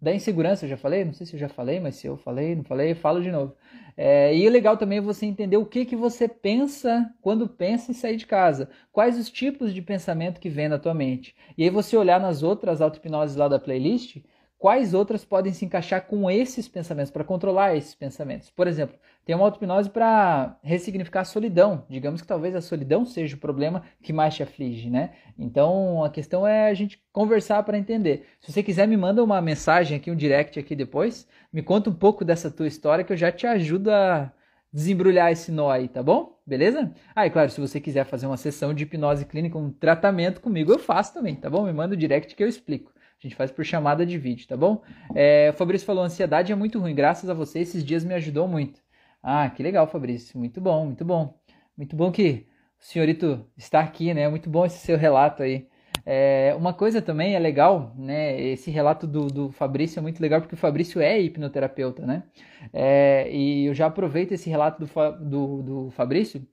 [0.00, 1.04] da insegurança, eu já falei?
[1.04, 3.56] Não sei se eu já falei, mas se eu falei, não falei, falo de novo.
[3.96, 7.90] É, e o legal também é você entender o que, que você pensa quando pensa
[7.90, 8.70] em sair de casa.
[8.92, 11.34] Quais os tipos de pensamento que vem na tua mente.
[11.58, 14.18] E aí você olhar nas outras auto-hipnoses lá da playlist
[14.64, 18.48] quais outras podem se encaixar com esses pensamentos, para controlar esses pensamentos.
[18.48, 21.84] Por exemplo, tem uma auto-hipnose para ressignificar a solidão.
[21.88, 25.12] Digamos que talvez a solidão seja o problema que mais te aflige, né?
[25.38, 28.26] Então a questão é a gente conversar para entender.
[28.40, 31.94] Se você quiser, me manda uma mensagem aqui, um direct aqui depois, me conta um
[31.94, 34.30] pouco dessa tua história que eu já te ajudo a
[34.72, 36.36] desembrulhar esse nó aí, tá bom?
[36.44, 36.92] Beleza?
[37.14, 40.72] Ah, e claro, se você quiser fazer uma sessão de hipnose clínica, um tratamento comigo,
[40.72, 41.64] eu faço também, tá bom?
[41.64, 42.92] Me manda o direct que eu explico.
[42.96, 44.82] A gente faz por chamada de vídeo, tá bom?
[45.14, 46.94] É, o Fabrício falou: ansiedade é muito ruim.
[46.94, 48.83] Graças a você, esses dias me ajudou muito.
[49.26, 50.38] Ah, que legal, Fabrício.
[50.38, 51.40] Muito bom, muito bom.
[51.76, 52.46] Muito bom que
[52.78, 54.28] o senhorito está aqui, né?
[54.28, 55.66] Muito bom esse seu relato aí.
[56.04, 58.38] É, uma coisa também é legal, né?
[58.38, 62.24] Esse relato do, do Fabrício é muito legal porque o Fabrício é hipnoterapeuta, né?
[62.70, 66.46] É, e eu já aproveito esse relato do, do, do Fabrício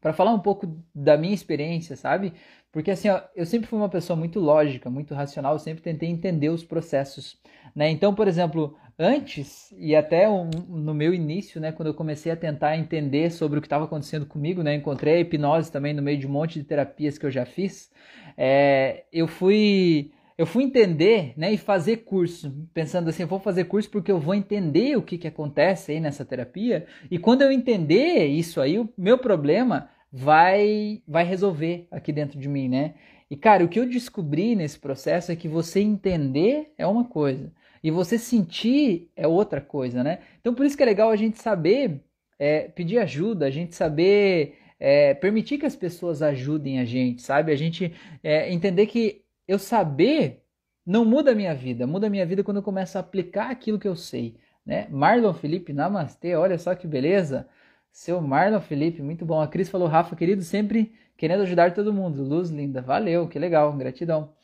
[0.00, 2.32] para falar um pouco da minha experiência, sabe?
[2.70, 6.50] Porque assim, ó, eu sempre fui uma pessoa muito lógica, muito racional, sempre tentei entender
[6.50, 7.40] os processos,
[7.74, 7.90] né?
[7.90, 12.36] Então, por exemplo, antes e até um, no meu início, né, quando eu comecei a
[12.36, 16.18] tentar entender sobre o que estava acontecendo comigo, né, encontrei a hipnose também no meio
[16.18, 17.90] de um monte de terapias que eu já fiz,
[18.36, 23.64] é, eu fui eu fui entender, né, e fazer curso, pensando assim, eu vou fazer
[23.64, 27.50] curso porque eu vou entender o que, que acontece aí nessa terapia, e quando eu
[27.50, 32.94] entender isso aí, o meu problema vai vai resolver aqui dentro de mim, né?
[33.30, 37.50] E cara, o que eu descobri nesse processo é que você entender é uma coisa
[37.82, 40.20] e você sentir é outra coisa, né?
[40.40, 42.02] Então por isso que é legal a gente saber
[42.38, 47.52] é, pedir ajuda, a gente saber é, permitir que as pessoas ajudem a gente, sabe?
[47.52, 50.42] A gente é, entender que eu saber
[50.84, 53.78] não muda a minha vida, muda a minha vida quando eu começo a aplicar aquilo
[53.78, 54.86] que eu sei, né?
[54.90, 57.48] Marlon Felipe, namastê, olha só que beleza.
[57.90, 59.40] Seu Marlon Felipe, muito bom.
[59.40, 62.22] A Cris falou, Rafa, querido, sempre querendo ajudar todo mundo.
[62.22, 64.34] Luz linda, valeu, que legal, gratidão.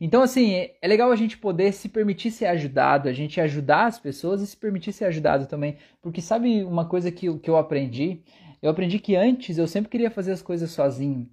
[0.00, 3.98] Então, assim, é legal a gente poder se permitir ser ajudado, a gente ajudar as
[3.98, 5.76] pessoas e se permitir ser ajudado também.
[6.00, 8.20] Porque sabe uma coisa que, que eu aprendi?
[8.60, 11.28] Eu aprendi que antes eu sempre queria fazer as coisas sozinho.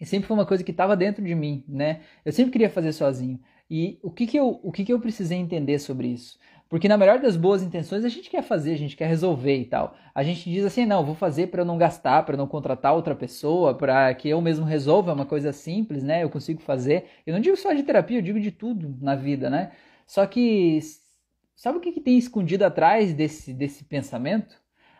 [0.00, 2.00] E sempre foi uma coisa que estava dentro de mim, né?
[2.24, 3.40] Eu sempre queria fazer sozinho.
[3.68, 6.38] E o que, que, eu, o que, que eu precisei entender sobre isso?
[6.68, 9.64] Porque na melhor das boas intenções a gente quer fazer, a gente quer resolver e
[9.64, 9.96] tal.
[10.12, 13.14] A gente diz assim, não, vou fazer para eu não gastar, para não contratar outra
[13.14, 16.24] pessoa, para que eu mesmo resolva, é uma coisa simples, né?
[16.24, 17.04] Eu consigo fazer.
[17.24, 19.72] Eu não digo só de terapia, eu digo de tudo na vida, né?
[20.06, 20.80] Só que
[21.54, 24.56] sabe o que, que tem escondido atrás desse, desse pensamento?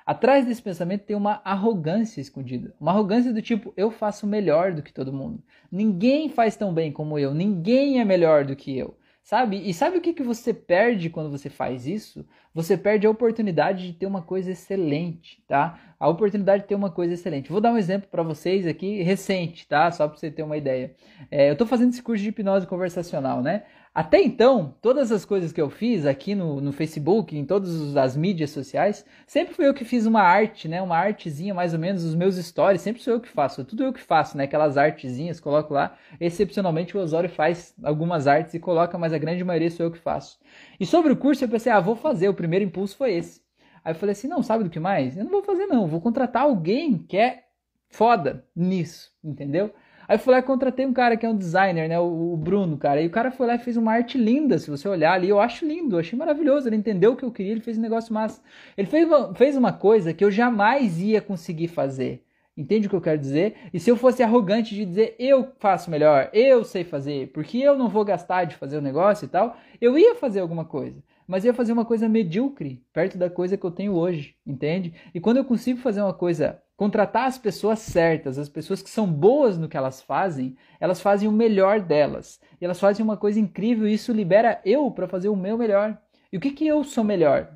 [0.06, 2.72] Atrás desse pensamento tem uma arrogância escondida.
[2.80, 5.42] Uma arrogância do tipo, eu faço melhor do que todo mundo.
[5.70, 8.96] Ninguém faz tão bem como eu, ninguém é melhor do que eu.
[9.26, 9.56] Sabe?
[9.68, 12.24] E sabe o que, que você perde quando você faz isso?
[12.54, 15.80] Você perde a oportunidade de ter uma coisa excelente, tá?
[15.98, 17.50] A oportunidade de ter uma coisa excelente.
[17.50, 19.90] Vou dar um exemplo para vocês aqui, recente, tá?
[19.90, 20.94] Só para você ter uma ideia.
[21.28, 23.64] É, eu estou fazendo esse curso de hipnose conversacional, né?
[23.96, 28.14] Até então, todas as coisas que eu fiz aqui no, no Facebook, em todas as
[28.14, 30.82] mídias sociais, sempre fui eu que fiz uma arte, né?
[30.82, 33.64] Uma artezinha, mais ou menos, os meus stories, sempre sou eu que faço.
[33.64, 34.44] Tudo eu que faço, né?
[34.44, 35.96] Aquelas artezinhas, coloco lá.
[36.20, 39.98] Excepcionalmente o Osório faz algumas artes e coloca, mas a grande maioria sou eu que
[39.98, 40.38] faço.
[40.78, 42.28] E sobre o curso eu pensei, ah, vou fazer.
[42.28, 43.40] O primeiro impulso foi esse.
[43.82, 45.16] Aí eu falei assim, não, sabe do que mais?
[45.16, 47.44] Eu não vou fazer não, vou contratar alguém que é
[47.88, 49.72] foda nisso, entendeu?
[50.08, 51.98] Aí eu fui lá e contratei um cara que é um designer, né?
[51.98, 53.00] O, Bruno, cara.
[53.00, 54.58] E o cara foi lá e fez uma arte linda.
[54.58, 56.68] Se você olhar ali, eu acho lindo, eu achei maravilhoso.
[56.68, 58.40] Ele entendeu o que eu queria, ele fez um negócio massa.
[58.76, 62.22] Ele fez uma, fez uma coisa que eu jamais ia conseguir fazer.
[62.56, 63.54] Entende o que eu quero dizer?
[63.72, 67.76] E se eu fosse arrogante de dizer eu faço melhor, eu sei fazer, porque eu
[67.76, 71.44] não vou gastar de fazer o negócio e tal, eu ia fazer alguma coisa mas
[71.44, 74.94] ia fazer uma coisa medíocre perto da coisa que eu tenho hoje, entende?
[75.14, 79.10] E quando eu consigo fazer uma coisa, contratar as pessoas certas, as pessoas que são
[79.10, 82.40] boas no que elas fazem, elas fazem o melhor delas.
[82.60, 85.98] E elas fazem uma coisa incrível e isso libera eu para fazer o meu melhor.
[86.32, 87.55] E o que que eu sou melhor?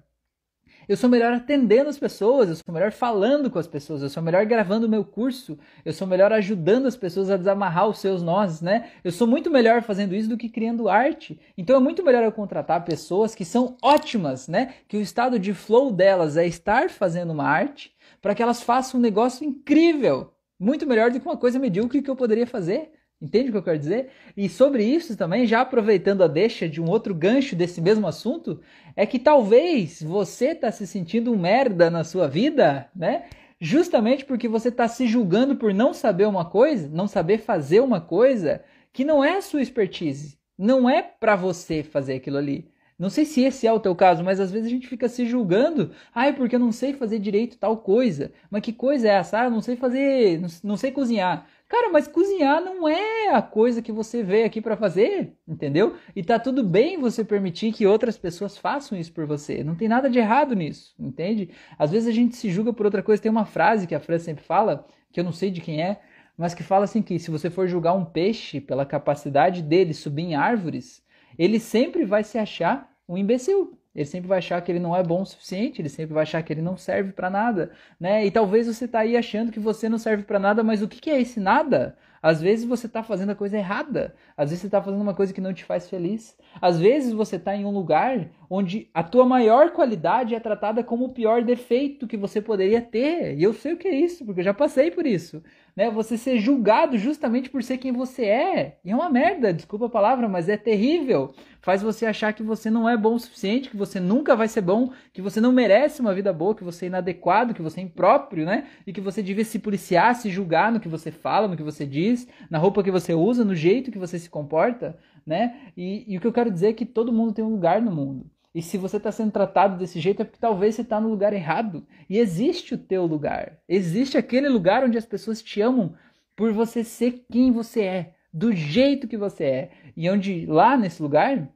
[0.90, 4.20] Eu sou melhor atendendo as pessoas, eu sou melhor falando com as pessoas, eu sou
[4.20, 8.24] melhor gravando o meu curso, eu sou melhor ajudando as pessoas a desamarrar os seus
[8.24, 8.90] nós, né?
[9.04, 11.38] Eu sou muito melhor fazendo isso do que criando arte.
[11.56, 14.74] Então é muito melhor eu contratar pessoas que são ótimas, né?
[14.88, 18.98] Que o estado de flow delas é estar fazendo uma arte para que elas façam
[18.98, 22.90] um negócio incrível, muito melhor do que uma coisa medíocre que eu poderia fazer.
[23.20, 24.08] Entende o que eu quero dizer?
[24.34, 28.60] E sobre isso também, já aproveitando a deixa de um outro gancho desse mesmo assunto,
[28.96, 33.24] é que talvez você está se sentindo um merda na sua vida, né?
[33.60, 38.00] Justamente porque você está se julgando por não saber uma coisa, não saber fazer uma
[38.00, 42.70] coisa que não é a sua expertise, não é para você fazer aquilo ali.
[42.98, 45.24] Não sei se esse é o teu caso, mas às vezes a gente fica se
[45.24, 45.90] julgando.
[46.14, 48.30] Ai, porque eu não sei fazer direito tal coisa.
[48.50, 49.40] Mas que coisa é essa?
[49.40, 51.46] Ah, eu não sei fazer, não, não sei cozinhar.
[51.70, 55.94] Cara, mas cozinhar não é a coisa que você veio aqui para fazer, entendeu?
[56.16, 59.62] E tá tudo bem você permitir que outras pessoas façam isso por você.
[59.62, 61.50] Não tem nada de errado nisso, entende?
[61.78, 63.22] Às vezes a gente se julga por outra coisa.
[63.22, 66.00] Tem uma frase que a Fran sempre fala, que eu não sei de quem é,
[66.36, 70.24] mas que fala assim que se você for julgar um peixe pela capacidade dele subir
[70.24, 71.04] em árvores,
[71.38, 73.79] ele sempre vai se achar um imbecil.
[73.94, 76.42] Ele sempre vai achar que ele não é bom o suficiente, ele sempre vai achar
[76.42, 78.24] que ele não serve para nada, né?
[78.24, 81.00] E talvez você tá aí achando que você não serve para nada, mas o que,
[81.00, 81.96] que é esse nada?
[82.22, 84.14] Às vezes você está fazendo a coisa errada.
[84.36, 86.36] Às vezes você está fazendo uma coisa que não te faz feliz.
[86.60, 91.06] Às vezes você está em um lugar onde a tua maior qualidade é tratada como
[91.06, 93.38] o pior defeito que você poderia ter.
[93.38, 95.42] E eu sei o que é isso, porque eu já passei por isso
[95.76, 95.90] né?
[95.90, 98.78] Você ser julgado justamente por ser quem você é.
[98.84, 101.34] E é uma merda, desculpa a palavra, mas é terrível.
[101.60, 104.62] Faz você achar que você não é bom o suficiente, que você nunca vai ser
[104.62, 107.82] bom, que você não merece uma vida boa, que você é inadequado, que você é
[107.82, 108.66] impróprio, né?
[108.86, 111.84] E que você devia se policiar, se julgar no que você fala, no que você
[111.86, 115.72] diz, na roupa que você usa, no jeito que você se comporta, né?
[115.76, 117.90] E, e o que eu quero dizer é que todo mundo tem um lugar no
[117.90, 118.30] mundo.
[118.54, 121.32] E se você está sendo tratado desse jeito é porque talvez você está no lugar
[121.32, 121.86] errado.
[122.08, 123.58] E existe o teu lugar.
[123.68, 125.94] Existe aquele lugar onde as pessoas te amam
[126.34, 129.70] por você ser quem você é, do jeito que você é.
[129.96, 131.48] E onde lá nesse lugar,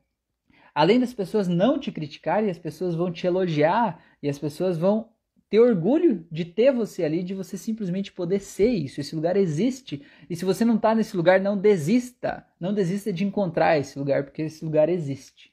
[0.75, 5.09] além das pessoas não te criticarem, as pessoas vão te elogiar e as pessoas vão
[5.51, 9.01] ter orgulho de ter você ali, de você simplesmente poder ser isso.
[9.01, 10.03] Esse lugar existe.
[10.29, 12.47] E se você não está nesse lugar, não desista.
[12.59, 15.53] Não desista de encontrar esse lugar, porque esse lugar existe.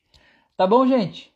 [0.57, 1.30] Tá bom, gente?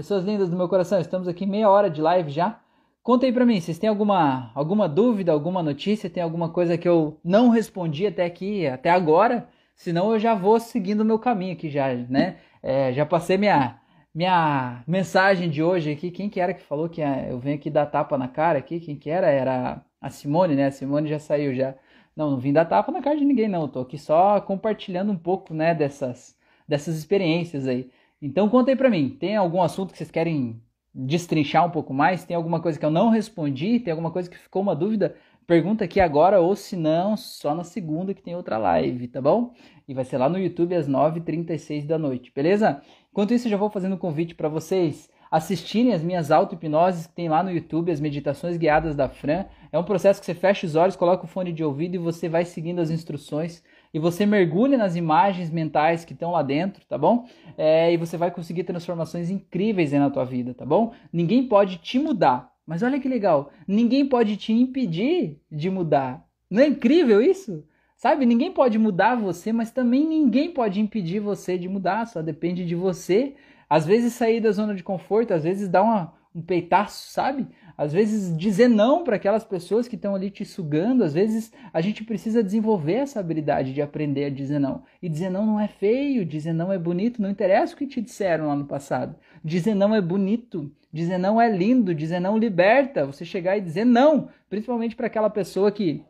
[0.00, 2.58] Pessoas lindas do meu coração, estamos aqui meia hora de live já.
[3.02, 6.88] Conta aí pra mim, vocês têm alguma, alguma dúvida, alguma notícia, tem alguma coisa que
[6.88, 9.46] eu não respondi até aqui, até agora?
[9.76, 12.38] Senão eu já vou seguindo o meu caminho aqui já, né?
[12.62, 13.78] É, já passei minha,
[14.14, 16.10] minha mensagem de hoje aqui.
[16.10, 18.80] Quem que era que falou que eu venho aqui dar tapa na cara aqui?
[18.80, 19.28] Quem que era?
[19.28, 20.68] Era a Simone, né?
[20.68, 21.74] A Simone já saiu já.
[22.16, 23.62] Não, não vim dar tapa na cara de ninguém não.
[23.64, 26.34] Eu tô aqui só compartilhando um pouco, né, dessas,
[26.66, 27.90] dessas experiências aí.
[28.20, 30.62] Então conta aí pra mim, tem algum assunto que vocês querem
[30.94, 32.24] destrinchar um pouco mais?
[32.24, 33.80] Tem alguma coisa que eu não respondi?
[33.80, 35.14] Tem alguma coisa que ficou uma dúvida?
[35.46, 39.52] Pergunta aqui agora, ou se não, só na segunda que tem outra live, tá bom?
[39.88, 42.82] E vai ser lá no YouTube às 9h36 da noite, beleza?
[43.10, 47.14] Enquanto isso, eu já vou fazendo um convite para vocês assistirem as minhas auto-hipnoses que
[47.14, 49.46] tem lá no YouTube, as meditações guiadas da Fran.
[49.72, 52.28] É um processo que você fecha os olhos, coloca o fone de ouvido e você
[52.28, 56.96] vai seguindo as instruções e você mergulha nas imagens mentais que estão lá dentro, tá
[56.96, 57.26] bom?
[57.58, 60.92] É, e você vai conseguir transformações incríveis aí na tua vida, tá bom?
[61.12, 66.24] Ninguém pode te mudar, mas olha que legal, ninguém pode te impedir de mudar.
[66.50, 67.64] Não é incrível isso?
[67.96, 72.64] Sabe, ninguém pode mudar você, mas também ninguém pode impedir você de mudar, só depende
[72.64, 73.34] de você.
[73.68, 77.46] Às vezes sair da zona de conforto, às vezes dá uma, um peitaço, sabe?
[77.76, 81.80] Às vezes dizer não para aquelas pessoas que estão ali te sugando, às vezes a
[81.80, 84.84] gente precisa desenvolver essa habilidade de aprender a dizer não.
[85.02, 88.00] E dizer não não é feio, dizer não é bonito, não interessa o que te
[88.00, 89.16] disseram lá no passado.
[89.44, 93.06] Dizer não é bonito, dizer não é lindo, dizer não liberta.
[93.06, 96.04] Você chegar e dizer não, principalmente para aquela pessoa que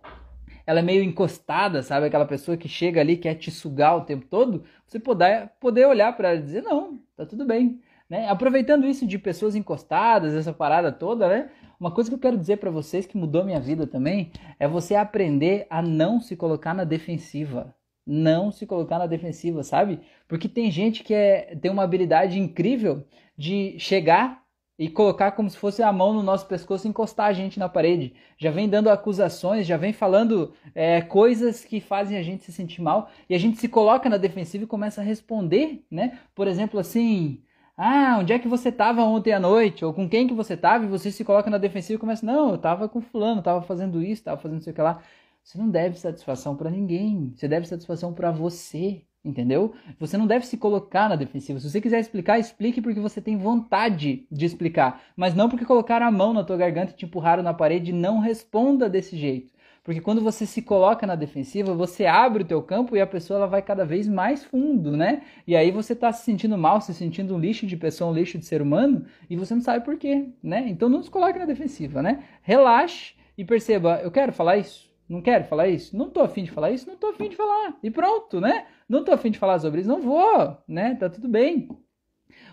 [0.66, 2.06] ela é meio encostada, sabe?
[2.06, 6.14] Aquela pessoa que chega ali quer te sugar o tempo todo, você poder, poder olhar
[6.16, 7.80] para ela e dizer não, tá tudo bem.
[8.10, 8.28] Né?
[8.28, 11.50] Aproveitando isso de pessoas encostadas, essa parada toda, né?
[11.78, 14.96] Uma coisa que eu quero dizer para vocês que mudou minha vida também é você
[14.96, 17.72] aprender a não se colocar na defensiva.
[18.04, 20.00] Não se colocar na defensiva, sabe?
[20.26, 23.06] Porque tem gente que é, tem uma habilidade incrível
[23.38, 24.42] de chegar
[24.76, 27.68] e colocar como se fosse a mão no nosso pescoço e encostar a gente na
[27.68, 28.14] parede.
[28.36, 32.82] Já vem dando acusações, já vem falando é, coisas que fazem a gente se sentir
[32.82, 36.18] mal e a gente se coloca na defensiva e começa a responder, né?
[36.34, 37.42] Por exemplo, assim,
[37.82, 39.82] ah, onde é que você estava ontem à noite?
[39.86, 40.84] Ou com quem que você estava?
[40.84, 44.02] E você se coloca na defensiva e começa, não, eu estava com fulano, estava fazendo
[44.02, 45.00] isso, estava fazendo isso que lá.
[45.42, 47.32] Você não deve satisfação para ninguém.
[47.34, 49.72] Você deve satisfação para você, entendeu?
[49.98, 51.58] Você não deve se colocar na defensiva.
[51.58, 56.04] Se você quiser explicar, explique porque você tem vontade de explicar, mas não porque colocaram
[56.04, 57.94] a mão na tua garganta e te empurraram na parede.
[57.94, 59.54] Não responda desse jeito.
[59.90, 63.38] Porque quando você se coloca na defensiva, você abre o teu campo e a pessoa
[63.38, 65.22] ela vai cada vez mais fundo, né?
[65.44, 68.38] E aí você está se sentindo mal, se sentindo um lixo de pessoa, um lixo
[68.38, 70.64] de ser humano, e você não sabe por quê, né?
[70.68, 72.22] Então não se coloque na defensiva, né?
[72.40, 74.88] Relaxe e perceba, eu quero falar isso?
[75.09, 75.96] Não quero falar isso?
[75.96, 76.88] Não tô afim de falar isso?
[76.88, 77.76] Não tô afim de falar.
[77.83, 78.66] E pronto, né?
[78.88, 79.90] Não tô afim de falar sobre isso?
[79.90, 80.94] Não vou, né?
[80.94, 81.68] Tá tudo bem.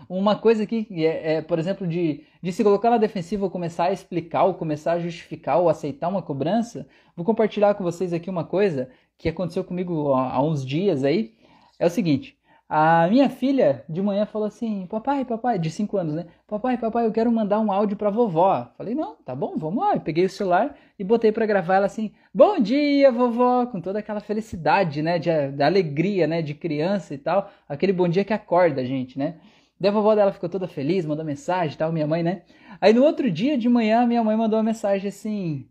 [0.08, 3.84] Uma coisa aqui, é, é, por exemplo, de, de se colocar na defensiva ou começar
[3.84, 8.30] a explicar, ou começar a justificar ou aceitar uma cobrança, vou compartilhar com vocês aqui
[8.30, 11.34] uma coisa que aconteceu comigo há, há uns dias aí.
[11.78, 12.38] É o seguinte,
[12.70, 16.26] a minha filha de manhã falou assim: Papai, papai, de 5 anos, né?
[16.46, 18.70] Papai, papai, eu quero mandar um áudio pra vovó.
[18.76, 19.94] Falei: Não, tá bom, vamos lá.
[19.94, 24.00] Eu peguei o celular e botei para gravar ela assim: Bom dia, vovó, com toda
[24.00, 25.18] aquela felicidade, né?
[25.18, 26.42] De, de alegria, né?
[26.42, 27.50] De criança e tal.
[27.66, 29.36] Aquele bom dia que acorda a gente, né?
[29.80, 32.42] Daí a vovó dela ficou toda feliz, mandou mensagem e tal, minha mãe, né?
[32.80, 35.68] Aí no outro dia de manhã, minha mãe mandou uma mensagem assim: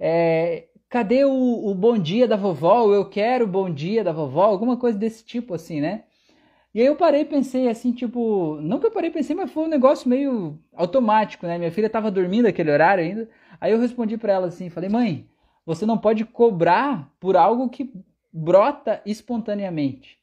[0.00, 2.92] é, Cadê o, o bom dia da vovó?
[2.92, 6.04] Eu quero o bom dia da vovó, alguma coisa desse tipo, assim, né?
[6.74, 9.64] E aí eu parei e pensei assim, tipo, não que eu parei pensei, mas foi
[9.64, 11.56] um negócio meio automático, né?
[11.56, 13.26] Minha filha estava dormindo aquele horário ainda.
[13.58, 15.26] Aí eu respondi para ela assim, falei: "Mãe,
[15.64, 17.90] você não pode cobrar por algo que
[18.30, 20.18] brota espontaneamente,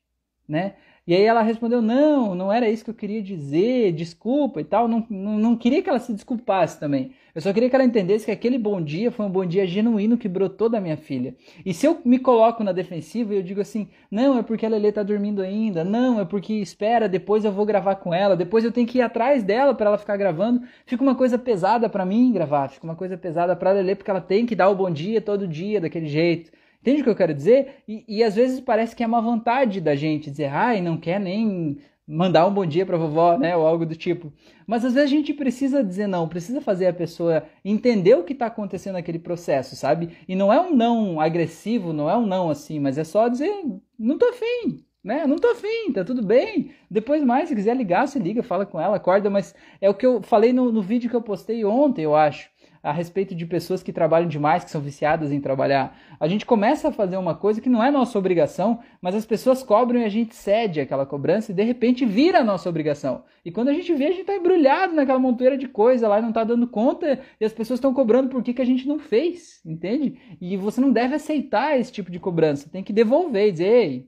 [0.49, 0.73] né?
[1.09, 4.87] E aí ela respondeu: Não, não era isso que eu queria dizer, desculpa e tal.
[4.87, 7.13] Não, não, não, queria que ela se desculpasse também.
[7.33, 10.19] Eu só queria que ela entendesse que aquele bom dia foi um bom dia genuíno
[10.19, 11.33] que brotou da minha filha.
[11.65, 14.69] E se eu me coloco na defensiva e eu digo assim: Não, é porque a
[14.69, 15.83] Lele tá dormindo ainda.
[15.83, 18.37] Não, é porque espera, depois eu vou gravar com ela.
[18.37, 20.61] Depois eu tenho que ir atrás dela para ela ficar gravando.
[20.85, 22.69] Fica uma coisa pesada para mim gravar.
[22.69, 25.47] Fica uma coisa pesada para Lele porque ela tem que dar o bom dia todo
[25.47, 26.51] dia daquele jeito.
[26.81, 27.83] Entende o que eu quero dizer?
[27.87, 31.19] E, e às vezes parece que é uma vontade da gente dizer, ai, não quer
[31.19, 34.33] nem mandar um bom dia para vovó, né, ou algo do tipo.
[34.65, 38.33] Mas às vezes a gente precisa dizer não, precisa fazer a pessoa entender o que
[38.33, 40.17] está acontecendo naquele processo, sabe?
[40.27, 43.51] E não é um não agressivo, não é um não assim, mas é só dizer,
[43.97, 45.27] não tô afim, né?
[45.27, 46.71] Não tô afim, tá tudo bem.
[46.89, 50.05] Depois mais, se quiser ligar, você liga, fala com ela, acorda, mas é o que
[50.05, 52.49] eu falei no, no vídeo que eu postei ontem, eu acho
[52.81, 55.97] a respeito de pessoas que trabalham demais, que são viciadas em trabalhar.
[56.19, 59.61] A gente começa a fazer uma coisa que não é nossa obrigação, mas as pessoas
[59.61, 63.23] cobram e a gente cede aquela cobrança e de repente vira a nossa obrigação.
[63.43, 66.21] E quando a gente vê, a gente está embrulhado naquela montoeira de coisa lá e
[66.21, 68.99] não está dando conta e as pessoas estão cobrando por que, que a gente não
[68.99, 70.17] fez, entende?
[70.39, 74.07] E você não deve aceitar esse tipo de cobrança, tem que devolver e dizer, ei,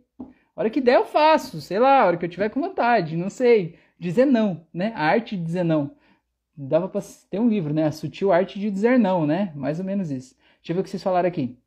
[0.56, 3.76] hora que der eu faço, sei lá, hora que eu tiver com vontade, não sei.
[4.00, 4.94] Dizer não, né?
[4.96, 5.92] A arte de dizer não
[6.68, 7.86] dava para ter um livro, né?
[7.86, 9.52] A sutil arte de dizer não, né?
[9.56, 10.36] Mais ou menos isso.
[10.58, 11.58] Deixa eu ver o que vocês falaram aqui.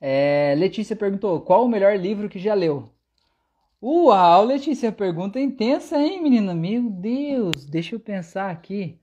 [0.00, 2.92] É, Letícia perguntou: qual o melhor livro que já leu?
[3.82, 6.54] Uau, Letícia, pergunta intensa, hein, menina?
[6.54, 9.00] Meu Deus, deixa eu pensar aqui.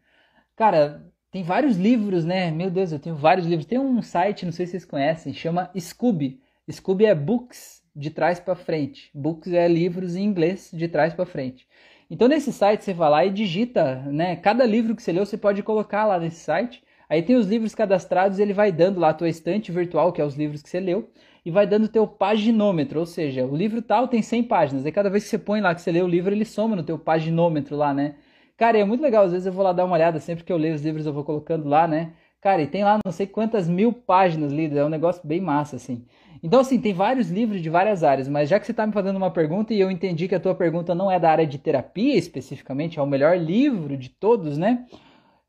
[0.56, 2.52] Cara, tem vários livros, né?
[2.52, 3.66] Meu Deus, eu tenho vários livros.
[3.66, 6.42] Tem um site, não sei se vocês conhecem, chama Scooby.
[6.70, 9.12] Scooby é books de trás para frente.
[9.14, 11.68] Books é livros em inglês de trás para frente.
[12.10, 14.36] Então nesse site você vai lá e digita, né?
[14.36, 16.84] Cada livro que você leu você pode colocar lá nesse site.
[17.10, 20.26] Aí tem os livros cadastrados, ele vai dando lá a tua estante virtual, que é
[20.26, 21.10] os livros que você leu,
[21.46, 24.86] e vai dando o teu paginômetro, ou seja, o livro tal tem 100 páginas.
[24.86, 26.84] Aí cada vez que você põe lá que você lê o livro, ele soma no
[26.84, 28.16] teu paginômetro lá, né?
[28.58, 30.58] Cara, é muito legal, às vezes eu vou lá dar uma olhada, sempre que eu
[30.58, 32.14] leio os livros eu vou colocando lá, né?
[32.42, 35.76] Cara, e tem lá não sei quantas mil páginas lidas, é um negócio bem massa,
[35.76, 36.06] assim.
[36.46, 39.16] Então, assim, tem vários livros de várias áreas, mas já que você está me fazendo
[39.16, 42.16] uma pergunta e eu entendi que a tua pergunta não é da área de terapia
[42.16, 44.86] especificamente, é o melhor livro de todos, né?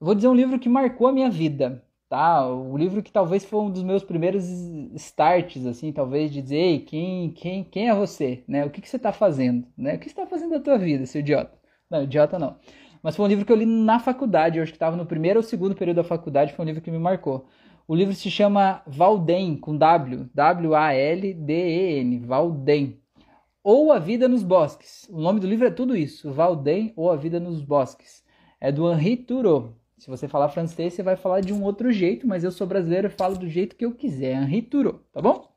[0.01, 2.49] vou dizer um livro que marcou a minha vida, tá?
[2.49, 4.49] O livro que talvez foi um dos meus primeiros
[4.95, 8.65] starts, assim, talvez de dizer, Ei, quem, quem, quem é você, né?
[8.65, 9.97] O que, que você está fazendo, né?
[9.97, 11.53] O que você está fazendo da tua vida, seu idiota?
[11.91, 12.57] Não, idiota não.
[13.03, 15.41] Mas foi um livro que eu li na faculdade, eu acho que estava no primeiro
[15.41, 17.47] ou segundo período da faculdade, foi um livro que me marcou.
[17.89, 23.01] O livro se chama Valden, com W, W-A-L-D-E-N, Valden.
[23.63, 25.09] Ou A Vida nos Bosques.
[25.09, 28.25] O nome do livro é tudo isso, Valden ou A Vida nos Bosques.
[28.61, 29.77] É do Henri Thoreau.
[29.97, 33.07] Se você falar francês, você vai falar de um outro jeito, mas eu sou brasileiro
[33.07, 35.49] e falo do jeito que eu quiser, Henri Thoreau, tá bom?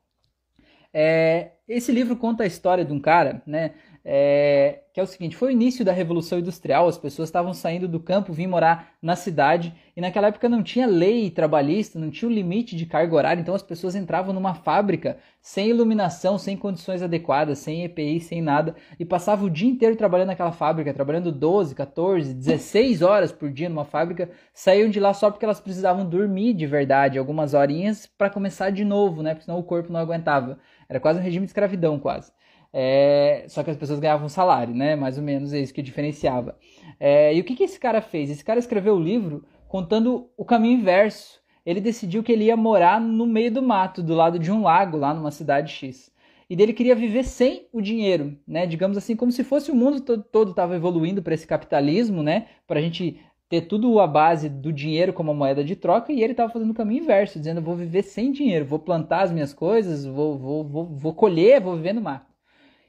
[0.94, 3.74] É, esse livro conta a história de um cara, né?
[4.04, 7.86] É, que é o seguinte: foi o início da Revolução Industrial, as pessoas estavam saindo
[7.86, 12.28] do campo, vim morar na cidade, e naquela época não tinha lei trabalhista, não tinha
[12.28, 17.02] o limite de carga horária, então as pessoas entravam numa fábrica sem iluminação, sem condições
[17.02, 21.74] adequadas, sem EPI, sem nada, e passavam o dia inteiro trabalhando naquela fábrica, trabalhando 12,
[21.74, 26.54] 14, 16 horas por dia numa fábrica, saíam de lá só porque elas precisavam dormir
[26.54, 29.34] de verdade, algumas horinhas, para começar de novo, né?
[29.34, 30.58] Porque senão o corpo não aguentava.
[30.88, 32.32] Era quase um regime de escravidão, quase.
[32.72, 34.94] É, só que as pessoas ganhavam salário, né?
[34.94, 36.56] Mais ou menos é isso que diferenciava.
[36.98, 38.30] É, e o que, que esse cara fez?
[38.30, 41.40] Esse cara escreveu o livro contando o caminho inverso.
[41.64, 44.96] Ele decidiu que ele ia morar no meio do mato, do lado de um lago,
[44.96, 46.10] lá numa cidade X.
[46.48, 48.66] E dele queria viver sem o dinheiro, né?
[48.66, 52.48] Digamos assim, como se fosse o mundo todo estava evoluindo para esse capitalismo, né?
[52.66, 56.32] Para a gente ter tudo a base do dinheiro como moeda de troca, e ele
[56.32, 60.04] estava fazendo o caminho inverso, dizendo: vou viver sem dinheiro, vou plantar as minhas coisas,
[60.06, 62.29] vou, vou, vou, vou colher, vou viver no mato.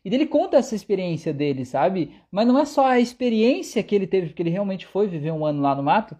[0.03, 2.15] E ele conta essa experiência dele, sabe?
[2.31, 5.45] Mas não é só a experiência que ele teve, porque ele realmente foi viver um
[5.45, 6.17] ano lá no mato.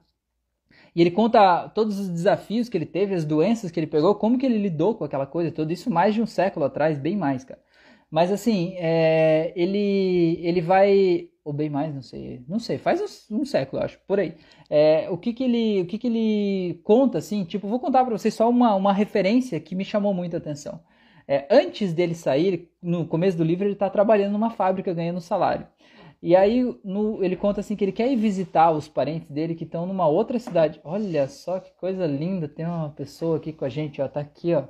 [0.95, 4.37] E ele conta todos os desafios que ele teve, as doenças que ele pegou, como
[4.37, 7.43] que ele lidou com aquela coisa, tudo isso mais de um século atrás, bem mais,
[7.43, 7.61] cara.
[8.09, 13.01] Mas assim, é, ele ele vai ou bem mais, não sei, não sei, faz
[13.31, 14.35] um, um século, acho, por aí.
[14.69, 18.17] É, o que que ele o que que ele conta assim, tipo, vou contar para
[18.17, 20.81] vocês só uma, uma referência que me chamou muita atenção.
[21.31, 25.65] É, antes dele sair, no começo do livro, ele está trabalhando numa fábrica ganhando salário.
[26.21, 29.63] E aí no, ele conta assim que ele quer ir visitar os parentes dele que
[29.63, 30.81] estão numa outra cidade.
[30.83, 34.53] Olha só que coisa linda, tem uma pessoa aqui com a gente, ó, tá aqui,
[34.53, 34.63] ó.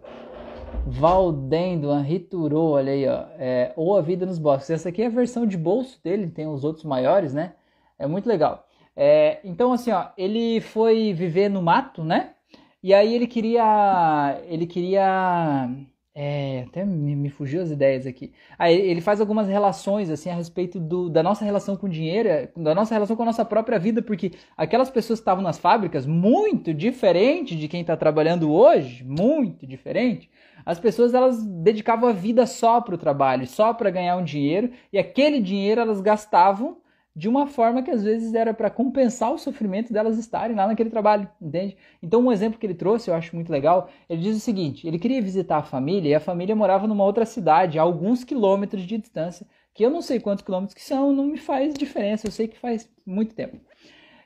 [0.86, 1.88] Valdendo,
[2.30, 3.26] Thoreau, olha aí, ó.
[3.40, 4.70] É, ou A Vida nos Bosques.
[4.70, 7.56] Essa aqui é a versão de bolso dele, tem os outros maiores, né?
[7.98, 8.68] É muito legal.
[8.96, 12.36] É, então, assim, ó, ele foi viver no mato, né?
[12.84, 14.40] E aí ele queria.
[14.48, 15.68] Ele queria
[16.14, 18.34] é, até me, me, fugiu as ideias aqui.
[18.60, 22.50] Aí ele faz algumas relações assim a respeito do, da nossa relação com o dinheiro,
[22.56, 26.06] da nossa relação com a nossa própria vida, porque aquelas pessoas que estavam nas fábricas,
[26.06, 30.30] muito diferente de quem está trabalhando hoje, muito diferente.
[30.66, 34.72] As pessoas elas dedicavam a vida só para o trabalho, só para ganhar um dinheiro,
[34.92, 36.81] e aquele dinheiro elas gastavam
[37.16, 40.90] de uma forma que às vezes era para compensar o sofrimento delas estarem lá naquele
[40.90, 41.76] trabalho, entende?
[42.02, 44.98] Então, um exemplo que ele trouxe, eu acho muito legal, ele diz o seguinte: ele
[44.98, 48.98] queria visitar a família e a família morava numa outra cidade, a alguns quilômetros de
[48.98, 52.48] distância, que eu não sei quantos quilômetros que são, não me faz diferença, eu sei
[52.48, 53.58] que faz muito tempo.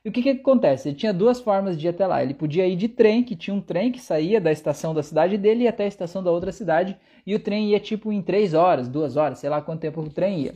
[0.03, 0.89] E o que, que acontece?
[0.89, 2.21] Ele tinha duas formas de ir até lá.
[2.21, 5.35] Ele podia ir de trem, que tinha um trem que saía da estação da cidade
[5.35, 8.53] dele e até a estação da outra cidade, e o trem ia tipo em três
[8.53, 10.55] horas, duas horas, sei lá quanto tempo o trem ia.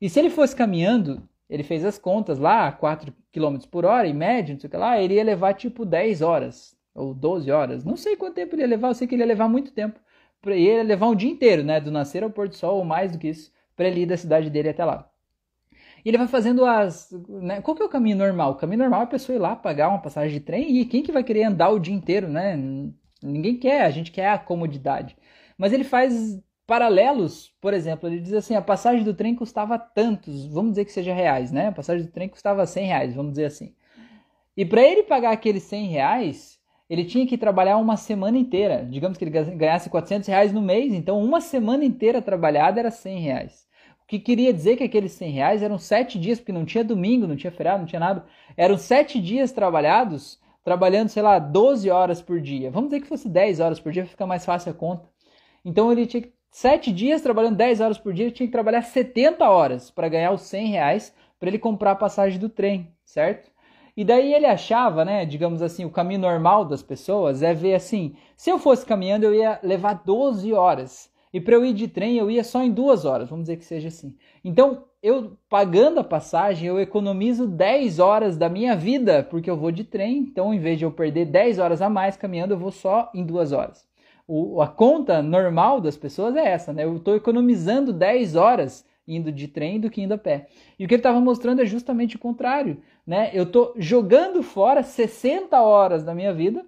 [0.00, 4.14] E se ele fosse caminhando, ele fez as contas lá, 4 km por hora, em
[4.14, 7.84] média, não sei o que lá, ele ia levar tipo 10 horas, ou 12 horas,
[7.84, 10.00] não sei quanto tempo ele ia levar, eu sei que ele ia levar muito tempo.
[10.46, 13.12] Ele ia levar um dia inteiro, né, do nascer ao pôr do sol, ou mais
[13.12, 15.10] do que isso, para ele ir da cidade dele até lá.
[16.04, 17.10] E ele vai fazendo as.
[17.28, 18.52] Né, qual que é o caminho normal?
[18.52, 21.02] O caminho normal é a pessoa ir lá pagar uma passagem de trem e quem
[21.02, 22.56] que vai querer andar o dia inteiro, né?
[23.22, 25.16] Ninguém quer, a gente quer a comodidade.
[25.56, 30.46] Mas ele faz paralelos, por exemplo, ele diz assim, a passagem do trem custava tantos,
[30.46, 31.68] vamos dizer que seja reais, né?
[31.68, 33.74] A passagem do trem custava 100 reais, vamos dizer assim.
[34.56, 36.58] E para ele pagar aqueles 100 reais,
[36.88, 38.86] ele tinha que trabalhar uma semana inteira.
[38.88, 43.18] Digamos que ele ganhasse 400 reais no mês, então uma semana inteira trabalhada era 100
[43.20, 43.66] reais.
[44.02, 47.26] O que queria dizer que aqueles 100 reais eram sete dias, porque não tinha domingo,
[47.26, 48.26] não tinha feriado, não tinha nada.
[48.54, 52.70] Eram sete dias trabalhados, trabalhando, sei lá, 12 horas por dia.
[52.70, 55.08] Vamos dizer que fosse 10 horas por dia, fica mais fácil a conta.
[55.64, 58.80] Então ele tinha que Sete dias trabalhando 10 horas por dia, ele tinha que trabalhar
[58.82, 63.50] 70 horas para ganhar os 100 reais para ele comprar a passagem do trem, certo?
[63.96, 68.14] E daí ele achava, né, digamos assim, o caminho normal das pessoas é ver assim,
[68.36, 72.18] se eu fosse caminhando eu ia levar 12 horas, e para eu ir de trem
[72.18, 74.16] eu ia só em duas horas, vamos dizer que seja assim.
[74.44, 79.72] Então, eu pagando a passagem, eu economizo 10 horas da minha vida, porque eu vou
[79.72, 82.70] de trem, então em vez de eu perder 10 horas a mais caminhando, eu vou
[82.70, 83.92] só em duas horas
[84.26, 86.84] o, a conta normal das pessoas é essa, né?
[86.84, 90.48] Eu estou economizando 10 horas indo de trem do que indo a pé.
[90.78, 93.30] E o que ele estava mostrando é justamente o contrário, né?
[93.34, 96.64] Eu estou jogando fora 60 horas da minha vida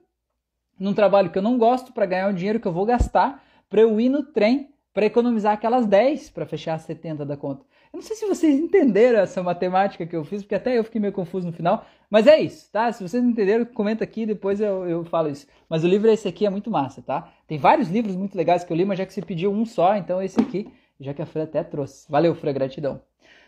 [0.78, 3.80] num trabalho que eu não gosto para ganhar o dinheiro que eu vou gastar para
[3.80, 7.64] eu ir no trem para economizar aquelas 10 para fechar as 70 da conta.
[7.97, 11.01] Eu não sei se vocês entenderam essa matemática que eu fiz, porque até eu fiquei
[11.01, 12.92] meio confuso no final, mas é isso, tá?
[12.92, 15.47] Se vocês entenderam, comenta aqui, depois eu, eu falo isso.
[15.66, 17.32] Mas o livro esse aqui é muito massa, tá?
[17.49, 19.97] Tem vários livros muito legais que eu li, mas já que você pediu um só,
[19.97, 20.70] então esse aqui,
[21.01, 22.05] já que a Fran até trouxe.
[22.12, 23.01] Valeu, Fran, gratidão.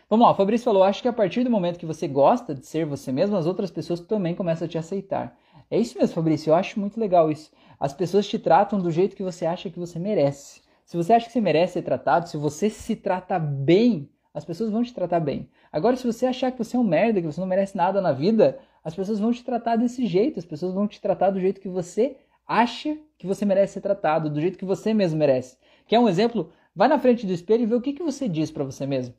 [0.09, 2.65] Vamos lá, o Fabrício falou: acho que a partir do momento que você gosta de
[2.65, 5.37] ser você mesmo, as outras pessoas também começam a te aceitar.
[5.69, 7.51] É isso mesmo, Fabrício, eu acho muito legal isso.
[7.79, 10.61] As pessoas te tratam do jeito que você acha que você merece.
[10.87, 14.69] Se você acha que você merece ser tratado, se você se trata bem, as pessoas
[14.69, 15.49] vão te tratar bem.
[15.71, 18.11] Agora, se você achar que você é um merda, que você não merece nada na
[18.11, 20.39] vida, as pessoas vão te tratar desse jeito.
[20.39, 22.17] As pessoas vão te tratar do jeito que você
[22.47, 25.57] acha que você merece ser tratado, do jeito que você mesmo merece.
[25.87, 26.51] Quer um exemplo?
[26.75, 29.13] Vai na frente do espelho e vê o que, que você diz para você mesmo.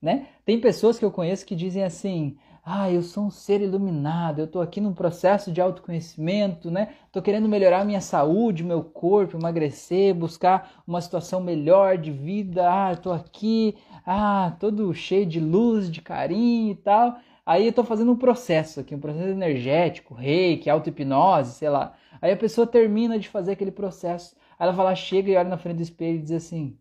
[0.00, 0.26] Né?
[0.44, 4.44] Tem pessoas que eu conheço que dizem assim: ah, eu sou um ser iluminado, eu
[4.44, 6.94] estou aqui num processo de autoconhecimento, né?
[7.06, 12.62] Estou querendo melhorar minha saúde, meu corpo, emagrecer, buscar uma situação melhor de vida.
[12.70, 17.16] Ah, estou aqui, ah, todo cheio de luz, de carinho e tal.
[17.44, 21.94] Aí eu estou fazendo um processo aqui, um processo energético, reiki, auto-hipnose, sei lá.
[22.20, 24.36] Aí a pessoa termina de fazer aquele processo.
[24.56, 26.78] Aí ela vai lá, chega e olha na frente do espelho e diz assim: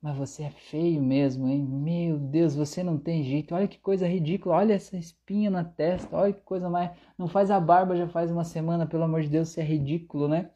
[0.00, 1.64] mas você é feio mesmo, hein?
[1.64, 3.54] Meu Deus, você não tem jeito.
[3.54, 4.56] Olha que coisa ridícula.
[4.56, 6.16] Olha essa espinha na testa.
[6.16, 6.92] Olha que coisa mais.
[7.16, 10.28] Não faz a barba já faz uma semana, pelo amor de Deus, você é ridículo,
[10.28, 10.50] né?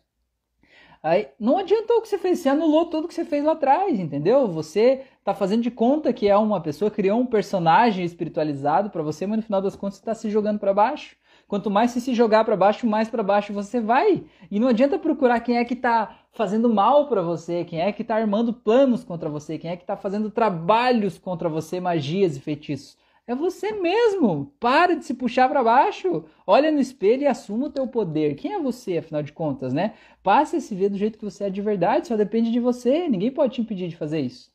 [1.02, 3.98] Aí não adiantou o que você fez, você anulou tudo que você fez lá atrás,
[3.98, 4.46] entendeu?
[4.46, 9.26] Você tá fazendo de conta que é uma pessoa, criou um personagem espiritualizado para você,
[9.26, 11.16] mas no final das contas você tá se jogando para baixo.
[11.52, 14.24] Quanto mais você se jogar para baixo, mais para baixo você vai.
[14.50, 18.00] E não adianta procurar quem é que está fazendo mal para você, quem é que
[18.00, 22.40] está armando planos contra você, quem é que está fazendo trabalhos contra você, magias e
[22.40, 22.96] feitiços.
[23.26, 24.50] É você mesmo.
[24.58, 26.24] Para de se puxar para baixo.
[26.46, 28.34] Olha no espelho e assuma o teu poder.
[28.34, 29.92] Quem é você, afinal de contas, né?
[30.22, 32.08] Passe a se ver do jeito que você é de verdade.
[32.08, 33.06] Só depende de você.
[33.10, 34.50] Ninguém pode te impedir de fazer isso.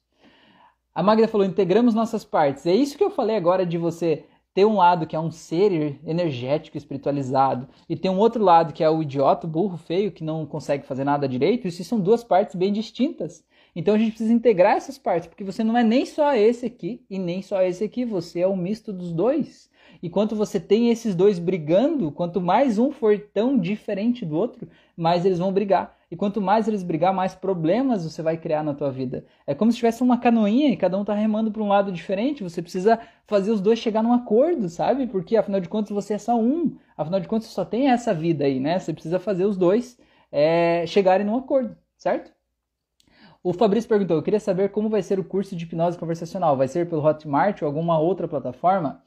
[0.96, 2.66] A Magda falou: integramos nossas partes.
[2.66, 4.26] É isso que eu falei agora de você
[4.58, 8.84] ter um lado que é um ser energético, espiritualizado, e tem um outro lado que
[8.84, 12.56] é o idiota, burro, feio, que não consegue fazer nada direito, isso são duas partes
[12.56, 13.46] bem distintas.
[13.76, 17.06] Então a gente precisa integrar essas partes, porque você não é nem só esse aqui
[17.08, 19.70] e nem só esse aqui, você é um misto dos dois.
[20.02, 24.68] E quanto você tem esses dois brigando, quanto mais um for tão diferente do outro,
[24.98, 25.96] mais eles vão brigar.
[26.10, 29.26] E quanto mais eles brigar, mais problemas você vai criar na tua vida.
[29.46, 32.44] É como se tivesse uma canoinha e cada um tá remando para um lado diferente.
[32.44, 35.08] Você precisa fazer os dois chegar num acordo, sabe?
[35.08, 36.78] Porque afinal de contas você é só um.
[36.96, 38.80] Afinal de contas você só tem essa vida aí, né?
[38.80, 39.98] Você precisa fazer os dois
[40.32, 42.32] é, chegarem num acordo, certo?
[43.44, 46.58] O Fabrício perguntou: Eu queria saber como vai ser o curso de hipnose conversacional.
[46.58, 49.04] Vai ser pelo Hotmart ou alguma outra plataforma?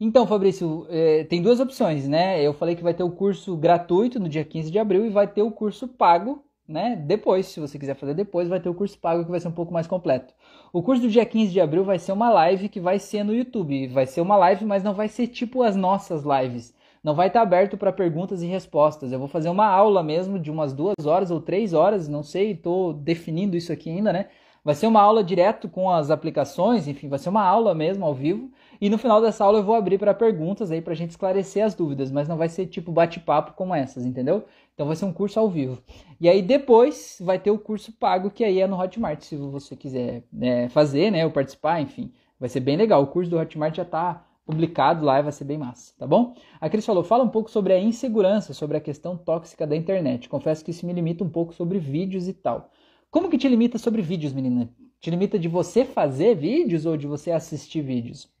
[0.00, 2.42] Então, Fabrício, é, tem duas opções, né?
[2.42, 5.26] Eu falei que vai ter o curso gratuito no dia 15 de abril e vai
[5.26, 6.96] ter o curso pago, né?
[6.96, 9.52] Depois, se você quiser fazer depois, vai ter o curso pago que vai ser um
[9.52, 10.34] pouco mais completo.
[10.72, 13.34] O curso do dia 15 de abril vai ser uma live que vai ser no
[13.34, 13.86] YouTube.
[13.88, 16.74] Vai ser uma live, mas não vai ser tipo as nossas lives.
[17.02, 19.12] Não vai estar aberto para perguntas e respostas.
[19.12, 22.52] Eu vou fazer uma aula mesmo de umas duas horas ou três horas, não sei,
[22.52, 24.28] estou definindo isso aqui ainda, né?
[24.64, 28.14] Vai ser uma aula direto com as aplicações, enfim, vai ser uma aula mesmo ao
[28.14, 28.50] vivo.
[28.84, 31.74] E no final dessa aula eu vou abrir para perguntas aí para gente esclarecer as
[31.74, 34.44] dúvidas, mas não vai ser tipo bate-papo como essas, entendeu?
[34.74, 35.82] Então vai ser um curso ao vivo.
[36.20, 39.74] E aí depois vai ter o curso pago, que aí é no Hotmart, se você
[39.74, 42.12] quiser né, fazer, né, ou participar, enfim.
[42.38, 43.02] Vai ser bem legal.
[43.02, 46.34] O curso do Hotmart já está publicado lá e vai ser bem massa, tá bom?
[46.60, 50.28] A Cris falou, fala um pouco sobre a insegurança, sobre a questão tóxica da internet.
[50.28, 52.70] Confesso que isso me limita um pouco sobre vídeos e tal.
[53.10, 54.68] Como que te limita sobre vídeos, menina?
[55.00, 58.33] Te limita de você fazer vídeos ou de você assistir vídeos?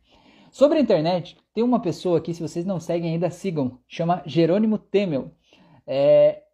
[0.54, 3.80] Sobre a internet, tem uma pessoa aqui, se vocês não seguem ainda, sigam.
[3.88, 5.32] Chama Jerônimo Temel.
[5.84, 6.44] É,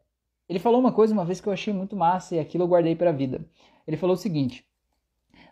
[0.49, 2.97] ele falou uma coisa uma vez que eu achei muito massa e aquilo eu guardei
[2.97, 3.45] para a vida.
[3.87, 4.65] Ele falou o seguinte: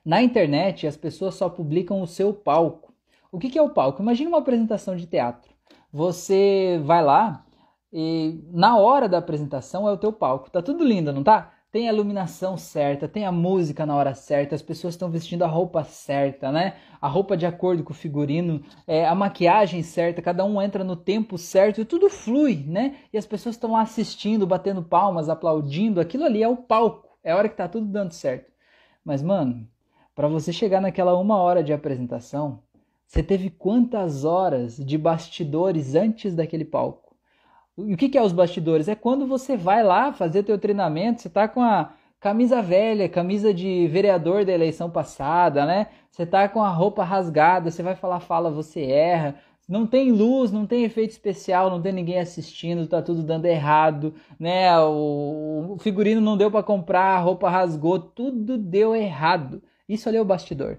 [0.03, 2.95] na internet as pessoas só publicam o seu palco.
[3.31, 4.01] O que, que é o palco?
[4.01, 5.53] Imagina uma apresentação de teatro.
[5.93, 7.45] Você vai lá
[7.93, 10.51] e na hora da apresentação é o teu palco.
[10.51, 11.53] Tá tudo lindo, não tá?
[11.71, 15.47] Tem a iluminação certa, tem a música na hora certa, as pessoas estão vestindo a
[15.47, 16.77] roupa certa, né?
[17.01, 20.97] A roupa de acordo com o figurino, é, a maquiagem certa, cada um entra no
[20.97, 22.97] tempo certo e tudo flui, né?
[23.13, 27.33] E as pessoas estão lá assistindo, batendo palmas, aplaudindo, aquilo ali é o palco, é
[27.33, 28.51] a hora que tá tudo dando certo.
[29.05, 29.69] Mas, mano,
[30.15, 32.63] para você chegar naquela uma hora de apresentação,
[33.07, 37.08] você teve quantas horas de bastidores antes daquele palco?
[37.79, 38.89] E o que, que é os bastidores?
[38.89, 43.55] É quando você vai lá fazer teu treinamento, você está com a, camisa velha, camisa
[43.55, 45.89] de vereador da eleição passada, né?
[46.11, 49.37] Você tá com a roupa rasgada, você vai falar fala, você erra.
[49.69, 54.15] Não tem luz, não tem efeito especial, não tem ninguém assistindo, tá tudo dando errado,
[54.41, 54.77] né?
[54.81, 59.63] O, o figurino não deu para comprar, a roupa rasgou, tudo deu errado.
[59.89, 60.79] Isso ali é o bastidor.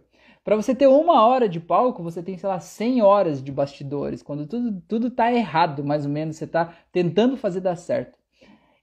[0.49, 4.23] Para você ter uma hora de palco, você tem, sei lá, 100 horas de bastidores.
[4.23, 8.17] Quando tudo, tudo tá errado, mais ou menos, você tá tentando fazer dar certo.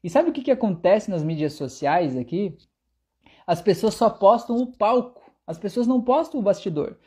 [0.01, 2.57] E sabe o que, que acontece nas mídias sociais aqui?
[3.45, 6.99] As pessoas só postam o palco, as pessoas não postam o bastidor.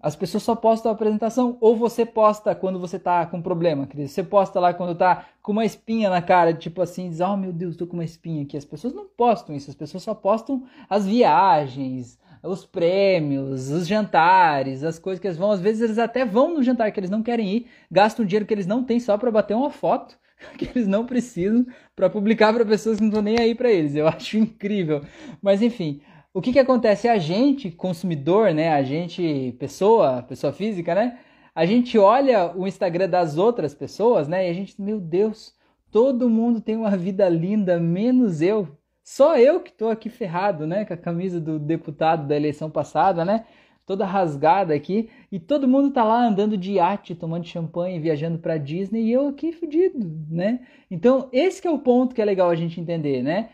[0.00, 4.12] As pessoas só postam a apresentação, ou você posta quando você tá com problema, Cris.
[4.12, 7.52] Você posta lá quando tá com uma espinha na cara, tipo assim, diz, oh meu
[7.52, 8.56] Deus, tô com uma espinha aqui.
[8.56, 14.82] As pessoas não postam isso, as pessoas só postam as viagens, os prêmios, os jantares,
[14.82, 15.50] as coisas que eles vão.
[15.50, 18.54] Às vezes eles até vão no jantar que eles não querem ir, gastam dinheiro que
[18.54, 20.18] eles não têm só para bater uma foto
[20.58, 23.94] que eles não precisam para publicar para pessoas que não estão nem aí para eles.
[23.94, 25.02] Eu acho incrível.
[25.42, 26.00] Mas enfim,
[26.32, 27.08] o que, que acontece?
[27.08, 28.72] A gente, consumidor, né?
[28.72, 31.18] A gente, pessoa, pessoa física, né?
[31.54, 34.46] A gente olha o Instagram das outras pessoas, né?
[34.46, 35.54] E a gente, meu Deus,
[35.90, 38.68] todo mundo tem uma vida linda, menos eu.
[39.12, 40.84] Só eu que estou aqui ferrado, né?
[40.84, 43.44] Com a camisa do deputado da eleição passada, né?
[43.84, 45.10] Toda rasgada aqui.
[45.32, 49.26] E todo mundo tá lá andando de iate, tomando champanhe, viajando para Disney e eu
[49.26, 49.98] aqui fudido,
[50.30, 50.60] né?
[50.88, 53.50] Então, esse é o ponto que é legal a gente entender, né?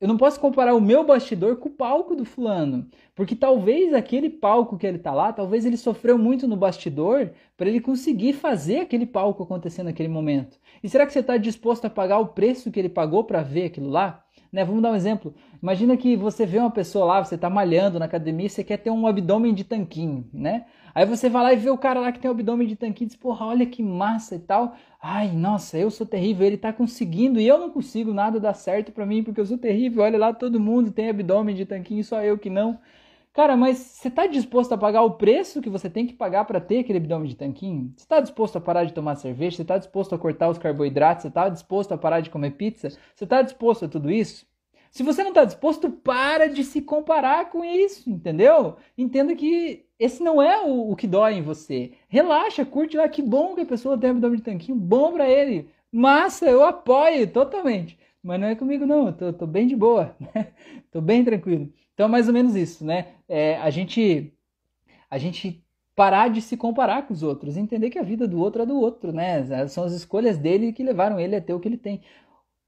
[0.00, 4.28] Eu não posso comparar o meu bastidor com o palco do fulano, porque talvez aquele
[4.28, 8.80] palco que ele tá lá, talvez ele sofreu muito no bastidor para ele conseguir fazer
[8.80, 10.58] aquele palco acontecer naquele momento.
[10.82, 13.66] E será que você está disposto a pagar o preço que ele pagou para ver
[13.66, 14.25] aquilo lá?
[14.56, 14.64] Né?
[14.64, 15.34] Vamos dar um exemplo.
[15.62, 18.88] Imagina que você vê uma pessoa lá, você está malhando na academia, você quer ter
[18.88, 20.64] um abdômen de tanquinho, né?
[20.94, 23.04] Aí você vai lá e vê o cara lá que tem um abdômen de tanquinho
[23.04, 24.74] e diz, porra, olha que massa e tal.
[24.98, 28.92] Ai, nossa, eu sou terrível, ele tá conseguindo e eu não consigo nada dar certo
[28.92, 30.02] para mim porque eu sou terrível.
[30.02, 32.78] Olha lá, todo mundo tem abdômen de tanquinho, só eu que não.
[33.36, 36.58] Cara, mas você está disposto a pagar o preço que você tem que pagar para
[36.58, 37.92] ter aquele abdômen de tanquinho?
[37.94, 39.56] Você está disposto a parar de tomar cerveja?
[39.56, 41.20] Você está disposto a cortar os carboidratos?
[41.20, 42.88] Você está disposto a parar de comer pizza?
[43.14, 44.46] Você está disposto a tudo isso?
[44.90, 48.78] Se você não está disposto, para de se comparar com isso, entendeu?
[48.96, 51.92] Entenda que esse não é o, o que dói em você.
[52.08, 55.68] Relaxa, curte lá, que bom que a pessoa tem abdômen de tanquinho, bom para ele.
[55.92, 57.98] Massa, eu apoio totalmente.
[58.22, 60.54] Mas não é comigo não, eu tô, tô bem de boa, né?
[60.90, 61.70] Tô bem tranquilo.
[61.96, 63.14] Então, é mais ou menos isso, né?
[63.26, 64.30] É, a gente
[65.10, 68.60] a gente parar de se comparar com os outros, entender que a vida do outro
[68.62, 69.66] é do outro, né?
[69.66, 72.02] São as escolhas dele que levaram ele a ter o que ele tem.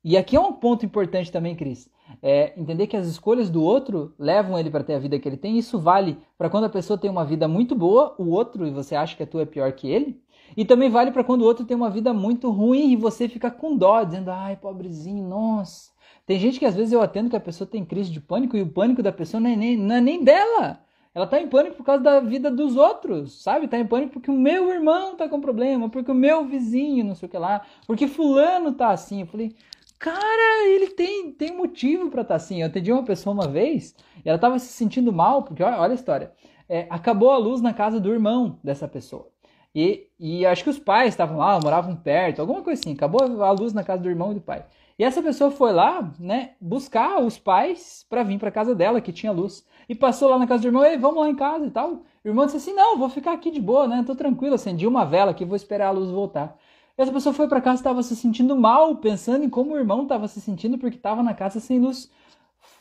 [0.03, 1.91] E aqui é um ponto importante também, Cris.
[2.22, 5.37] É entender que as escolhas do outro levam ele para ter a vida que ele
[5.37, 5.59] tem.
[5.59, 8.97] Isso vale para quando a pessoa tem uma vida muito boa, o outro e você
[8.97, 10.18] acha que a tua é pior que ele.
[10.57, 13.51] E também vale para quando o outro tem uma vida muito ruim e você fica
[13.51, 15.91] com dó, dizendo: ai, pobrezinho, nossa,
[16.29, 18.61] tem gente que às vezes eu atendo que a pessoa tem crise de pânico e
[18.61, 20.79] o pânico da pessoa não é nem, não é nem dela.
[21.14, 23.66] Ela tá em pânico por causa da vida dos outros, sabe?
[23.66, 27.14] Tá em pânico porque o meu irmão tá com problema, porque o meu vizinho, não
[27.14, 29.22] sei o que lá, porque fulano tá assim.
[29.22, 29.57] Eu falei,
[29.99, 32.61] cara, ele tem, tem motivo para estar tá assim.
[32.61, 35.93] Eu atendi uma pessoa uma vez e ela tava se sentindo mal, porque olha, olha
[35.93, 36.31] a história.
[36.68, 39.31] É, acabou a luz na casa do irmão dessa pessoa.
[39.74, 42.93] E, e acho que os pais estavam lá, moravam perto, alguma coisa assim.
[42.93, 44.66] Acabou a luz na casa do irmão e do pai.
[44.99, 49.13] E essa pessoa foi lá, né, buscar os pais para vir para casa dela, que
[49.13, 49.65] tinha luz.
[49.89, 52.03] E passou lá na casa do irmão, ei, vamos lá em casa e tal.
[52.25, 54.03] O irmão disse assim: "Não, vou ficar aqui de boa, né?
[54.07, 56.59] Tô tranquilo, acendi uma vela aqui, vou esperar a luz voltar".
[56.99, 60.03] E essa pessoa foi para casa, estava se sentindo mal, pensando em como o irmão
[60.03, 62.11] estava se sentindo porque estava na casa sem luz.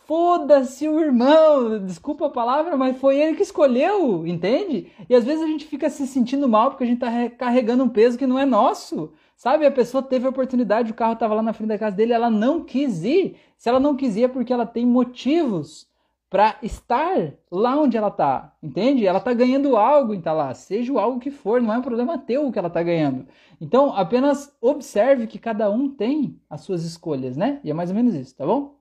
[0.07, 4.91] Foda-se o irmão, desculpa a palavra, mas foi ele que escolheu, entende?
[5.09, 7.89] E às vezes a gente fica se sentindo mal porque a gente está carregando um
[7.89, 9.11] peso que não é nosso.
[9.37, 12.11] Sabe, a pessoa teve a oportunidade, o carro estava lá na frente da casa dele,
[12.11, 13.37] ela não quis ir.
[13.55, 15.87] Se ela não quis ir é porque ela tem motivos
[16.27, 19.05] para estar lá onde ela está, entende?
[19.05, 21.77] Ela está ganhando algo em estar tá lá, seja o algo que for, não é
[21.77, 23.27] um problema teu o que ela está ganhando.
[23.61, 27.59] Então, apenas observe que cada um tem as suas escolhas, né?
[27.63, 28.75] E é mais ou menos isso, tá bom?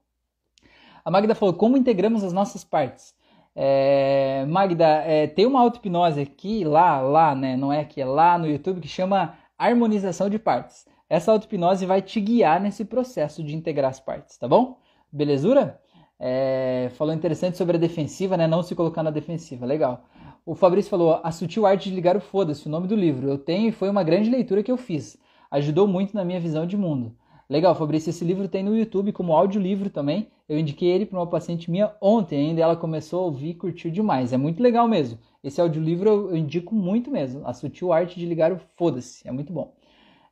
[1.04, 3.14] A Magda falou, como integramos as nossas partes?
[3.54, 7.56] É, Magda, é, tem uma auto-hipnose aqui, lá, lá, né?
[7.56, 10.86] Não é aqui, é lá no YouTube, que chama harmonização de partes.
[11.08, 14.78] Essa auto-hipnose vai te guiar nesse processo de integrar as partes, tá bom?
[15.12, 15.80] Belezura?
[16.18, 18.46] É, falou interessante sobre a defensiva, né?
[18.46, 20.04] Não se colocar na defensiva, legal.
[20.44, 23.28] O Fabrício falou: A Sutil Arte de Ligar o Foda-se, o nome do livro.
[23.28, 25.18] Eu tenho e foi uma grande leitura que eu fiz.
[25.50, 27.14] Ajudou muito na minha visão de mundo.
[27.48, 30.28] Legal, Fabrício, esse livro tem no YouTube como audiolivro também.
[30.48, 33.90] Eu indiquei ele para uma paciente minha ontem ainda, ela começou a ouvir e curtiu
[33.90, 34.32] demais.
[34.32, 35.18] É muito legal mesmo.
[35.42, 37.46] Esse audiolivro eu, indico muito mesmo.
[37.46, 39.26] A Sutil Arte de Ligar o Foda-se.
[39.26, 39.74] É muito bom.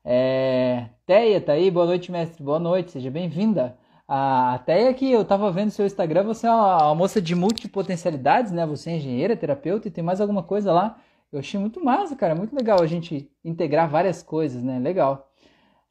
[0.05, 0.89] É...
[1.07, 2.43] Teia tá aí, boa noite, mestre.
[2.45, 3.77] Boa noite, seja bem-vinda.
[4.07, 8.67] Ah, até aqui eu tava vendo seu Instagram, você é uma moça de multipotencialidades, né?
[8.67, 10.99] Você é engenheira, terapeuta e tem mais alguma coisa lá.
[11.33, 12.35] Eu achei muito massa, cara.
[12.35, 14.79] Muito legal a gente integrar várias coisas, né?
[14.79, 15.29] Legal.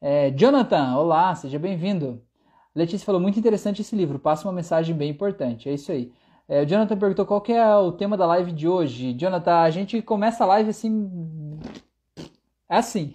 [0.02, 2.23] É, Jonathan, olá, seja bem-vindo.
[2.76, 5.70] Letícia falou, muito interessante esse livro, passa uma mensagem bem importante.
[5.70, 6.12] É isso aí.
[6.48, 9.14] É, o Jonathan perguntou qual é o tema da live de hoje.
[9.14, 11.10] Jonathan, a gente começa a live assim.
[12.70, 13.14] É assim.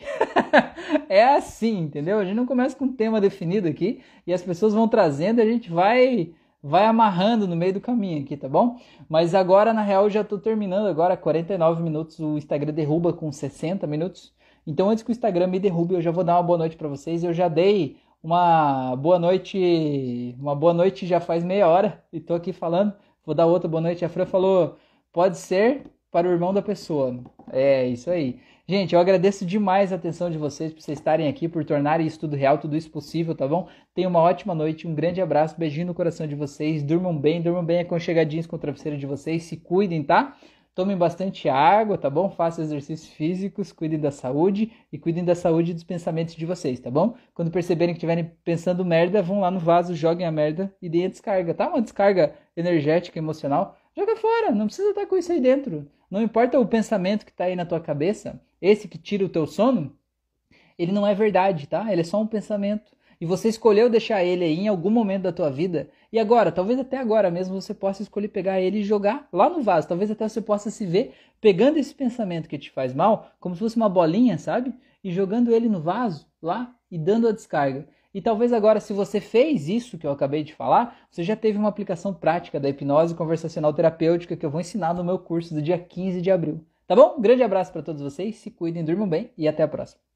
[1.08, 2.18] é assim, entendeu?
[2.18, 5.42] A gente não começa com um tema definido aqui e as pessoas vão trazendo e
[5.42, 6.32] a gente vai
[6.62, 8.78] vai amarrando no meio do caminho aqui, tá bom?
[9.08, 13.86] Mas agora, na real, já tô terminando agora, 49 minutos, o Instagram derruba com 60
[13.86, 14.34] minutos.
[14.66, 16.88] Então, antes que o Instagram me derrube, eu já vou dar uma boa noite para
[16.88, 17.22] vocês.
[17.24, 22.34] Eu já dei uma boa noite, uma boa noite já faz meia hora e tô
[22.34, 22.92] aqui falando.
[23.24, 24.04] Vou dar outra boa noite.
[24.04, 24.76] A Fran falou:
[25.12, 27.18] pode ser para o irmão da pessoa.
[27.52, 28.40] É, isso aí.
[28.66, 32.20] Gente, eu agradeço demais a atenção de vocês por vocês estarem aqui, por tornarem isso
[32.20, 33.66] tudo real, tudo isso possível, tá bom?
[33.94, 37.64] Tenham uma ótima noite, um grande abraço, beijinho no coração de vocês, durmam bem, durmam
[37.64, 40.36] bem aconchegadinhos com o travesseiro de vocês, se cuidem, tá?
[40.78, 42.30] Tomem bastante água, tá bom?
[42.30, 46.88] Façam exercícios físicos, cuidem da saúde e cuidem da saúde dos pensamentos de vocês, tá
[46.88, 47.16] bom?
[47.34, 51.06] Quando perceberem que estiverem pensando merda, vão lá no vaso, joguem a merda e deem
[51.06, 51.68] a descarga, tá?
[51.68, 53.76] Uma descarga energética, emocional.
[53.96, 55.90] Joga fora, não precisa estar com isso aí dentro.
[56.08, 59.48] Não importa o pensamento que está aí na tua cabeça, esse que tira o teu
[59.48, 59.98] sono,
[60.78, 61.90] ele não é verdade, tá?
[61.90, 65.32] Ele é só um pensamento e você escolheu deixar ele aí em algum momento da
[65.32, 69.28] tua vida, e agora, talvez até agora mesmo você possa escolher pegar ele e jogar
[69.30, 69.86] lá no vaso.
[69.86, 73.60] Talvez até você possa se ver pegando esse pensamento que te faz mal, como se
[73.60, 74.72] fosse uma bolinha, sabe?
[75.04, 77.86] E jogando ele no vaso lá e dando a descarga.
[78.14, 81.58] E talvez agora, se você fez isso que eu acabei de falar, você já teve
[81.58, 85.60] uma aplicação prática da hipnose conversacional terapêutica que eu vou ensinar no meu curso do
[85.60, 86.64] dia 15 de abril.
[86.86, 87.20] Tá bom?
[87.20, 90.07] Grande abraço para todos vocês, se cuidem, durmam bem e até a próxima.